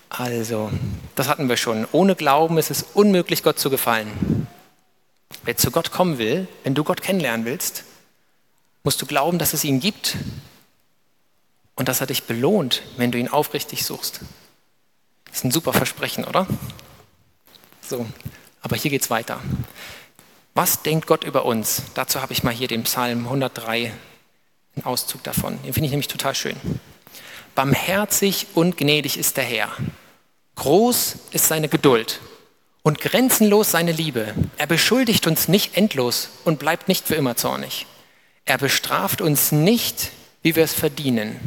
Also, 0.09 0.71
das 1.15 1.29
hatten 1.29 1.49
wir 1.49 1.57
schon. 1.57 1.87
Ohne 1.93 2.15
Glauben 2.15 2.59
ist 2.59 2.71
es 2.71 2.85
unmöglich, 2.95 3.43
Gott 3.43 3.59
zu 3.59 3.71
gefallen. 3.71 4.47
Wer 5.45 5.57
zu 5.57 5.71
Gott 5.71 5.91
kommen 5.91 6.19
will, 6.19 6.49
wenn 6.65 6.75
du 6.75 6.85
Gott 6.85 7.01
kennenlernen 7.01 7.47
willst, 7.47 7.85
musst 8.83 9.01
du 9.03 9.07
glauben, 9.07 9.39
dass 9.39 9.53
es 9.53 9.65
ihn 9.65 9.81
gibt 9.81 10.17
und 11.75 11.89
dass 11.89 12.01
er 12.01 12.07
dich 12.07 12.25
belohnt, 12.25 12.83
wenn 12.97 13.11
du 13.11 13.19
ihn 13.19 13.29
aufrichtig 13.29 13.85
suchst. 13.85 14.21
Das 15.27 15.39
ist 15.39 15.45
ein 15.45 15.51
super 15.51 15.73
Versprechen, 15.73 16.25
oder? 16.25 16.47
So, 17.81 18.07
aber 18.63 18.77
hier 18.77 18.91
geht's 18.91 19.11
weiter. 19.11 19.41
Was 20.55 20.83
denkt 20.83 21.07
Gott 21.07 21.25
über 21.25 21.45
uns? 21.45 21.83
Dazu 21.95 22.21
habe 22.21 22.33
ich 22.33 22.43
mal 22.43 22.53
hier 22.53 22.69
den 22.69 22.83
Psalm 22.83 23.25
103, 23.25 23.93
einen 24.77 24.85
Auszug 24.85 25.23
davon. 25.23 25.63
Den 25.63 25.73
finde 25.73 25.87
ich 25.87 25.91
nämlich 25.93 26.09
total 26.09 26.35
schön. 26.35 26.57
Barmherzig 27.55 28.49
und 28.55 28.77
gnädig 28.77 29.17
ist 29.17 29.37
der 29.37 29.45
Herr. 29.45 29.71
Groß 30.57 31.17
ist 31.31 31.49
seine 31.49 31.69
Geduld 31.69 32.21
und 32.83 33.01
grenzenlos 33.01 33.71
seine 33.71 33.93
Liebe. 33.93 34.35
Er 34.57 34.67
beschuldigt 34.67 35.27
uns 35.27 35.49
nicht 35.49 35.77
endlos 35.77 36.31
und 36.45 36.59
bleibt 36.59 36.89
nicht 36.89 37.07
für 37.07 37.15
immer 37.15 37.37
zornig. 37.37 37.87
Er 38.45 38.59
bestraft 38.59 39.21
uns 39.21 39.53
nicht, 39.53 40.11
wie 40.43 40.57
wir 40.57 40.65
es 40.65 40.75
verdienen. 40.75 41.39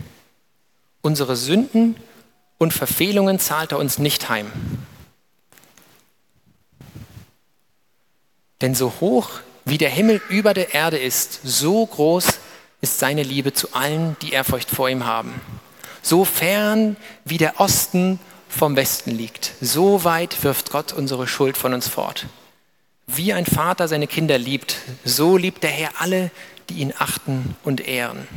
Unsere 1.01 1.35
Sünden 1.35 1.95
und 2.57 2.73
Verfehlungen 2.73 3.39
zahlt 3.39 3.71
er 3.73 3.79
uns 3.79 3.97
nicht 3.97 4.29
heim. 4.29 4.51
Denn 8.61 8.75
so 8.75 8.93
hoch 9.01 9.29
wie 9.65 9.77
der 9.77 9.89
Himmel 9.89 10.21
über 10.29 10.53
der 10.53 10.73
Erde 10.73 10.97
ist, 10.97 11.39
so 11.43 11.85
groß 11.85 12.25
ist 12.81 12.99
seine 12.99 13.23
Liebe 13.23 13.53
zu 13.53 13.73
allen, 13.73 14.15
die 14.21 14.31
Ehrfurcht 14.31 14.69
vor 14.69 14.89
ihm 14.89 15.05
haben. 15.05 15.39
So 16.01 16.25
fern 16.25 16.97
wie 17.23 17.37
der 17.37 17.59
Osten 17.59 18.19
vom 18.49 18.75
Westen 18.75 19.11
liegt. 19.11 19.53
So 19.61 20.03
weit 20.03 20.43
wirft 20.43 20.71
Gott 20.71 20.93
unsere 20.93 21.27
Schuld 21.27 21.57
von 21.57 21.73
uns 21.73 21.87
fort. 21.87 22.27
Wie 23.07 23.33
ein 23.33 23.45
Vater 23.45 23.87
seine 23.87 24.07
Kinder 24.07 24.37
liebt, 24.37 24.77
so 25.03 25.37
liebt 25.37 25.63
der 25.63 25.71
Herr 25.71 25.91
alle, 25.99 26.31
die 26.69 26.75
ihn 26.75 26.93
achten 26.97 27.55
und 27.63 27.87
ehren. 27.87 28.27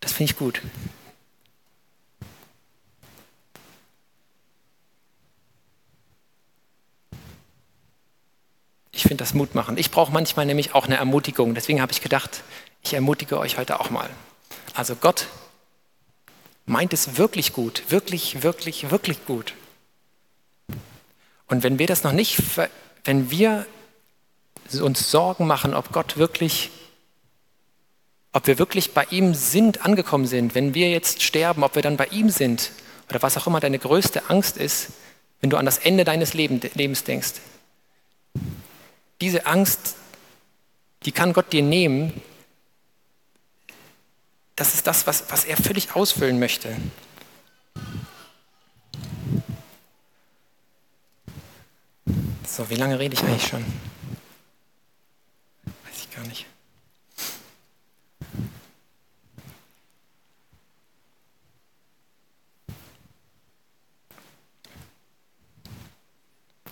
Das 0.00 0.12
finde 0.12 0.32
ich 0.32 0.38
gut. 0.38 0.62
Finde 9.06 9.22
das 9.22 9.34
Mut 9.34 9.54
machen. 9.54 9.78
Ich 9.78 9.90
brauche 9.90 10.12
manchmal 10.12 10.46
nämlich 10.46 10.74
auch 10.74 10.86
eine 10.86 10.96
Ermutigung. 10.96 11.54
Deswegen 11.54 11.80
habe 11.80 11.92
ich 11.92 12.00
gedacht, 12.00 12.42
ich 12.82 12.94
ermutige 12.94 13.38
euch 13.38 13.58
heute 13.58 13.80
auch 13.80 13.90
mal. 13.90 14.08
Also 14.74 14.94
Gott 14.94 15.26
meint 16.66 16.92
es 16.92 17.16
wirklich 17.16 17.52
gut, 17.52 17.84
wirklich, 17.88 18.42
wirklich, 18.42 18.90
wirklich 18.90 19.24
gut. 19.26 19.54
Und 21.48 21.62
wenn 21.62 21.78
wir 21.78 21.86
das 21.86 22.02
noch 22.02 22.12
nicht, 22.12 22.38
wenn 23.04 23.30
wir 23.30 23.66
uns 24.80 25.10
Sorgen 25.10 25.46
machen, 25.46 25.74
ob 25.74 25.92
Gott 25.92 26.16
wirklich 26.16 26.70
ob 28.36 28.46
wir 28.46 28.58
wirklich 28.58 28.92
bei 28.92 29.06
ihm 29.08 29.32
sind, 29.32 29.86
angekommen 29.86 30.26
sind, 30.26 30.54
wenn 30.54 30.74
wir 30.74 30.90
jetzt 30.90 31.22
sterben, 31.22 31.64
ob 31.64 31.74
wir 31.74 31.80
dann 31.80 31.96
bei 31.96 32.04
ihm 32.08 32.28
sind 32.28 32.70
oder 33.08 33.22
was 33.22 33.38
auch 33.38 33.46
immer 33.46 33.60
deine 33.60 33.78
größte 33.78 34.28
Angst 34.28 34.58
ist, 34.58 34.88
wenn 35.40 35.48
du 35.48 35.56
an 35.56 35.64
das 35.64 35.78
Ende 35.78 36.04
deines 36.04 36.34
Lebens 36.34 37.04
denkst. 37.04 37.32
Diese 39.20 39.46
Angst, 39.46 39.96
die 41.04 41.12
kann 41.12 41.32
Gott 41.32 41.52
dir 41.52 41.62
nehmen. 41.62 42.20
Das 44.56 44.74
ist 44.74 44.86
das, 44.86 45.06
was, 45.06 45.30
was 45.30 45.44
er 45.44 45.56
völlig 45.56 45.94
ausfüllen 45.94 46.38
möchte. 46.38 46.76
So, 52.46 52.68
wie 52.70 52.74
lange 52.74 52.98
rede 52.98 53.14
ich 53.14 53.22
eigentlich 53.22 53.46
schon? 53.46 53.64
Weiß 55.64 55.98
ich 55.98 56.10
gar 56.10 56.26
nicht. 56.26 56.46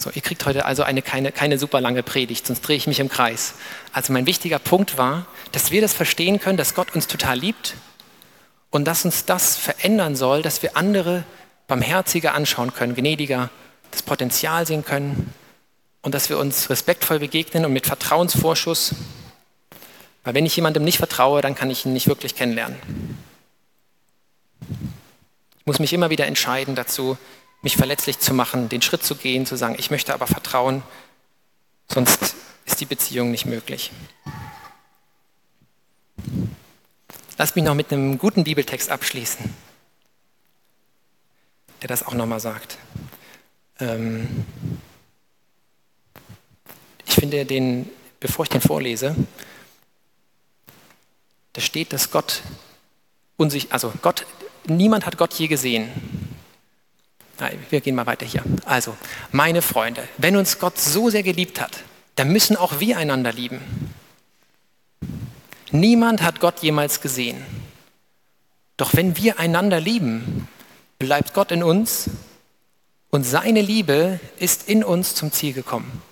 So, 0.04 0.10
ihr 0.10 0.20
kriegt 0.20 0.44
heute 0.44 0.66
also 0.66 0.82
eine, 0.82 1.00
keine, 1.00 1.32
keine 1.32 1.58
super 1.58 1.80
lange 1.80 2.02
Predigt, 2.02 2.46
sonst 2.46 2.60
drehe 2.60 2.76
ich 2.76 2.86
mich 2.86 3.00
im 3.00 3.08
Kreis. 3.08 3.54
Also 3.90 4.12
mein 4.12 4.26
wichtiger 4.26 4.58
Punkt 4.58 4.98
war, 4.98 5.24
dass 5.52 5.70
wir 5.70 5.80
das 5.80 5.94
verstehen 5.94 6.40
können, 6.40 6.58
dass 6.58 6.74
Gott 6.74 6.94
uns 6.94 7.06
total 7.06 7.38
liebt 7.38 7.72
und 8.68 8.84
dass 8.84 9.06
uns 9.06 9.24
das 9.24 9.56
verändern 9.56 10.14
soll, 10.14 10.42
dass 10.42 10.62
wir 10.62 10.76
andere 10.76 11.24
barmherziger 11.68 12.34
anschauen 12.34 12.74
können, 12.74 12.94
gnädiger, 12.94 13.48
das 13.92 14.02
Potenzial 14.02 14.66
sehen 14.66 14.84
können 14.84 15.32
und 16.02 16.14
dass 16.14 16.28
wir 16.28 16.36
uns 16.36 16.68
respektvoll 16.68 17.20
begegnen 17.20 17.64
und 17.64 17.72
mit 17.72 17.86
Vertrauensvorschuss. 17.86 18.94
Weil 20.22 20.34
wenn 20.34 20.44
ich 20.44 20.54
jemandem 20.54 20.84
nicht 20.84 20.98
vertraue, 20.98 21.40
dann 21.40 21.54
kann 21.54 21.70
ich 21.70 21.86
ihn 21.86 21.94
nicht 21.94 22.08
wirklich 22.08 22.34
kennenlernen. 22.34 22.76
Ich 25.60 25.64
muss 25.64 25.78
mich 25.78 25.94
immer 25.94 26.10
wieder 26.10 26.26
entscheiden 26.26 26.74
dazu, 26.74 27.16
mich 27.64 27.76
verletzlich 27.76 28.18
zu 28.18 28.34
machen, 28.34 28.68
den 28.68 28.82
Schritt 28.82 29.02
zu 29.02 29.16
gehen, 29.16 29.46
zu 29.46 29.56
sagen, 29.56 29.74
ich 29.78 29.90
möchte 29.90 30.12
aber 30.12 30.26
vertrauen, 30.26 30.82
sonst 31.88 32.36
ist 32.66 32.80
die 32.80 32.84
Beziehung 32.84 33.30
nicht 33.30 33.46
möglich. 33.46 33.90
Lass 37.38 37.54
mich 37.54 37.64
noch 37.64 37.74
mit 37.74 37.90
einem 37.90 38.18
guten 38.18 38.44
Bibeltext 38.44 38.90
abschließen, 38.90 39.52
der 41.80 41.88
das 41.88 42.06
auch 42.06 42.12
nochmal 42.12 42.38
sagt. 42.38 42.78
Ähm 43.80 44.46
ich 47.06 47.14
finde 47.14 47.46
den, 47.46 47.88
bevor 48.20 48.44
ich 48.44 48.50
den 48.50 48.60
vorlese, 48.60 49.16
da 51.54 51.60
steht, 51.60 51.94
dass 51.94 52.10
Gott 52.10 52.42
unsich, 53.36 53.72
also 53.72 53.92
Gott, 54.02 54.26
niemand 54.66 55.06
hat 55.06 55.16
Gott 55.16 55.32
je 55.34 55.48
gesehen. 55.48 56.23
Nein, 57.38 57.58
wir 57.70 57.80
gehen 57.80 57.94
mal 57.94 58.06
weiter 58.06 58.26
hier. 58.26 58.42
Also, 58.64 58.96
meine 59.32 59.62
Freunde, 59.62 60.06
wenn 60.18 60.36
uns 60.36 60.58
Gott 60.58 60.78
so 60.78 61.10
sehr 61.10 61.22
geliebt 61.22 61.60
hat, 61.60 61.82
dann 62.14 62.28
müssen 62.28 62.56
auch 62.56 62.80
wir 62.80 62.96
einander 62.96 63.32
lieben. 63.32 63.60
Niemand 65.72 66.22
hat 66.22 66.38
Gott 66.38 66.60
jemals 66.60 67.00
gesehen. 67.00 67.44
Doch 68.76 68.94
wenn 68.94 69.16
wir 69.16 69.38
einander 69.38 69.80
lieben, 69.80 70.48
bleibt 70.98 71.34
Gott 71.34 71.50
in 71.50 71.62
uns 71.62 72.10
und 73.10 73.24
seine 73.24 73.60
Liebe 73.60 74.20
ist 74.38 74.68
in 74.68 74.84
uns 74.84 75.14
zum 75.14 75.32
Ziel 75.32 75.52
gekommen. 75.52 76.02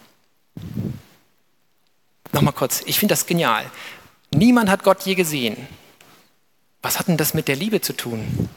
Nochmal 2.33 2.55
kurz, 2.55 2.83
ich 2.87 2.99
finde 2.99 3.13
das 3.13 3.27
genial. 3.27 3.65
Niemand 4.35 4.71
hat 4.71 4.83
Gott 4.83 5.03
je 5.03 5.15
gesehen. 5.15 5.57
Was 6.81 6.99
hat 6.99 7.09
denn 7.09 7.17
das 7.17 7.35
mit 7.35 7.49
der 7.49 7.57
Liebe 7.57 7.81
zu 7.81 7.93
tun? 7.93 8.49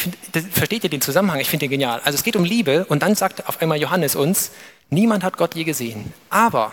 Find, 0.00 0.16
das, 0.32 0.44
versteht 0.50 0.84
ihr 0.84 0.90
den 0.90 1.00
Zusammenhang? 1.00 1.40
Ich 1.40 1.48
finde 1.48 1.64
den 1.64 1.70
genial. 1.70 2.00
Also 2.04 2.16
es 2.16 2.22
geht 2.22 2.36
um 2.36 2.44
Liebe 2.44 2.84
und 2.86 3.02
dann 3.02 3.14
sagt 3.14 3.48
auf 3.48 3.60
einmal 3.60 3.80
Johannes 3.80 4.16
uns, 4.16 4.50
niemand 4.90 5.24
hat 5.24 5.36
Gott 5.36 5.54
je 5.54 5.64
gesehen. 5.64 6.12
Aber 6.30 6.72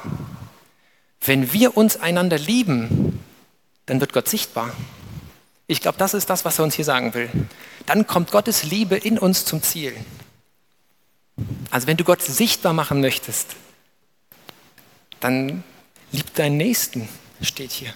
wenn 1.22 1.54
wir 1.54 1.78
uns 1.78 1.98
einander 1.98 2.38
lieben, 2.38 3.20
dann 3.86 4.00
wird 4.00 4.14
Gott 4.14 4.28
sichtbar. 4.28 4.72
Ich 5.68 5.82
glaube, 5.82 5.98
das 5.98 6.14
ist 6.14 6.30
das, 6.30 6.44
was 6.46 6.60
er 6.60 6.64
uns 6.64 6.76
hier 6.76 6.86
sagen 6.86 7.14
will. 7.14 7.30
Dann 7.86 8.08
kommt 8.08 8.32
Gottes 8.32 8.64
Liebe 8.64 8.98
in 8.98 9.18
uns 9.18 9.46
zum 9.46 9.62
Ziel. 9.62 9.96
Also 11.70 11.88
wenn 11.88 11.98
du 11.98 12.04
Gott 12.04 12.22
sichtbar 12.22 12.74
machen 12.74 13.02
möchtest, 13.02 13.56
dann 15.20 15.64
lieb 16.12 16.34
deinen 16.36 16.58
Nächsten, 16.58 17.08
steht 17.42 17.72
hier. 17.72 17.94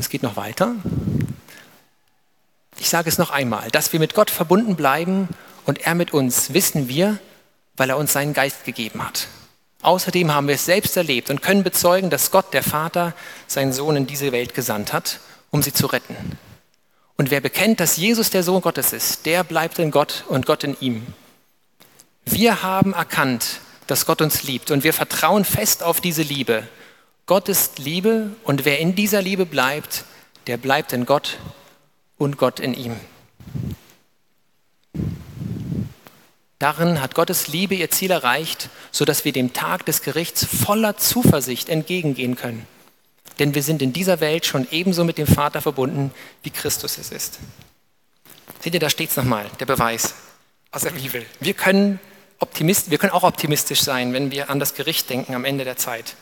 Es 0.00 0.08
geht 0.08 0.22
noch 0.22 0.36
weiter. 0.36 0.74
Ich 2.78 2.88
sage 2.88 3.10
es 3.10 3.18
noch 3.18 3.30
einmal, 3.30 3.70
dass 3.70 3.92
wir 3.92 4.00
mit 4.00 4.14
Gott 4.14 4.30
verbunden 4.30 4.74
bleiben 4.74 5.28
und 5.66 5.86
er 5.86 5.94
mit 5.94 6.14
uns, 6.14 6.54
wissen 6.54 6.88
wir, 6.88 7.18
weil 7.76 7.90
er 7.90 7.98
uns 7.98 8.14
seinen 8.14 8.32
Geist 8.32 8.64
gegeben 8.64 9.04
hat. 9.04 9.28
Außerdem 9.82 10.32
haben 10.32 10.48
wir 10.48 10.54
es 10.54 10.64
selbst 10.64 10.96
erlebt 10.96 11.28
und 11.28 11.42
können 11.42 11.62
bezeugen, 11.62 12.08
dass 12.08 12.30
Gott, 12.30 12.54
der 12.54 12.62
Vater, 12.62 13.12
seinen 13.46 13.74
Sohn 13.74 13.94
in 13.94 14.06
diese 14.06 14.32
Welt 14.32 14.54
gesandt 14.54 14.94
hat, 14.94 15.20
um 15.50 15.62
sie 15.62 15.74
zu 15.74 15.86
retten. 15.86 16.16
Und 17.18 17.30
wer 17.30 17.42
bekennt, 17.42 17.78
dass 17.78 17.98
Jesus 17.98 18.30
der 18.30 18.42
Sohn 18.42 18.62
Gottes 18.62 18.94
ist, 18.94 19.26
der 19.26 19.44
bleibt 19.44 19.78
in 19.78 19.90
Gott 19.90 20.24
und 20.28 20.46
Gott 20.46 20.64
in 20.64 20.78
ihm. 20.80 21.06
Wir 22.24 22.62
haben 22.62 22.94
erkannt, 22.94 23.60
dass 23.86 24.06
Gott 24.06 24.22
uns 24.22 24.44
liebt 24.44 24.70
und 24.70 24.82
wir 24.82 24.94
vertrauen 24.94 25.44
fest 25.44 25.82
auf 25.82 26.00
diese 26.00 26.22
Liebe. 26.22 26.66
Gott 27.30 27.48
ist 27.48 27.78
Liebe 27.78 28.32
und 28.42 28.64
wer 28.64 28.80
in 28.80 28.96
dieser 28.96 29.22
Liebe 29.22 29.46
bleibt, 29.46 30.04
der 30.48 30.56
bleibt 30.56 30.92
in 30.92 31.06
Gott 31.06 31.38
und 32.18 32.38
Gott 32.38 32.58
in 32.58 32.74
ihm. 32.74 32.96
Darin 36.58 37.00
hat 37.00 37.14
Gottes 37.14 37.46
Liebe 37.46 37.76
ihr 37.76 37.88
Ziel 37.88 38.10
erreicht, 38.10 38.68
sodass 38.90 39.24
wir 39.24 39.30
dem 39.30 39.52
Tag 39.52 39.86
des 39.86 40.02
Gerichts 40.02 40.44
voller 40.44 40.96
Zuversicht 40.96 41.68
entgegengehen 41.68 42.34
können. 42.34 42.66
Denn 43.38 43.54
wir 43.54 43.62
sind 43.62 43.80
in 43.80 43.92
dieser 43.92 44.18
Welt 44.18 44.44
schon 44.44 44.66
ebenso 44.72 45.04
mit 45.04 45.16
dem 45.16 45.28
Vater 45.28 45.62
verbunden, 45.62 46.10
wie 46.42 46.50
Christus 46.50 46.98
es 46.98 47.12
ist. 47.12 47.38
Seht 48.58 48.74
ihr, 48.74 48.80
da 48.80 48.90
steht 48.90 49.10
es 49.10 49.16
nochmal, 49.16 49.46
der 49.60 49.66
Beweis 49.66 50.14
aus 50.72 50.82
der 50.82 50.90
Bibel. 50.90 51.24
Wir 51.38 51.54
können, 51.54 52.00
Optimist, 52.40 52.90
wir 52.90 52.98
können 52.98 53.12
auch 53.12 53.22
optimistisch 53.22 53.82
sein, 53.82 54.12
wenn 54.14 54.32
wir 54.32 54.50
an 54.50 54.58
das 54.58 54.74
Gericht 54.74 55.08
denken 55.08 55.36
am 55.36 55.44
Ende 55.44 55.62
der 55.62 55.76
Zeit, 55.76 56.16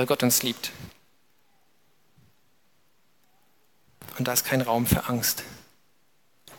weil 0.00 0.06
Gott 0.06 0.22
uns 0.22 0.42
liebt. 0.42 0.70
Und 4.16 4.26
da 4.26 4.32
ist 4.32 4.46
kein 4.46 4.62
Raum 4.62 4.86
für 4.86 5.10
Angst. 5.10 5.42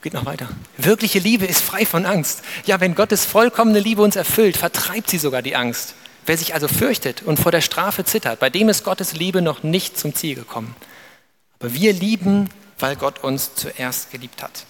Geht 0.03 0.13
noch 0.13 0.25
weiter. 0.25 0.47
Wirkliche 0.77 1.17
Liebe 1.17 1.47
ist 1.47 1.63
frei 1.63 1.87
von 1.87 2.05
Angst. 2.05 2.43
Ja, 2.67 2.79
wenn 2.79 2.93
Gottes 2.93 3.25
vollkommene 3.25 3.79
Liebe 3.79 4.03
uns 4.03 4.15
erfüllt, 4.15 4.57
vertreibt 4.57 5.09
sie 5.09 5.17
sogar 5.17 5.41
die 5.41 5.55
Angst. 5.55 5.95
Wer 6.27 6.37
sich 6.37 6.53
also 6.53 6.67
fürchtet 6.67 7.23
und 7.23 7.39
vor 7.39 7.51
der 7.51 7.61
Strafe 7.61 8.05
zittert, 8.05 8.39
bei 8.39 8.51
dem 8.51 8.69
ist 8.69 8.83
Gottes 8.83 9.13
Liebe 9.13 9.41
noch 9.41 9.63
nicht 9.63 9.97
zum 9.97 10.13
Ziel 10.13 10.35
gekommen. 10.35 10.75
Aber 11.57 11.73
wir 11.73 11.93
lieben, 11.93 12.47
weil 12.77 12.95
Gott 12.95 13.23
uns 13.23 13.55
zuerst 13.55 14.11
geliebt 14.11 14.43
hat. 14.43 14.67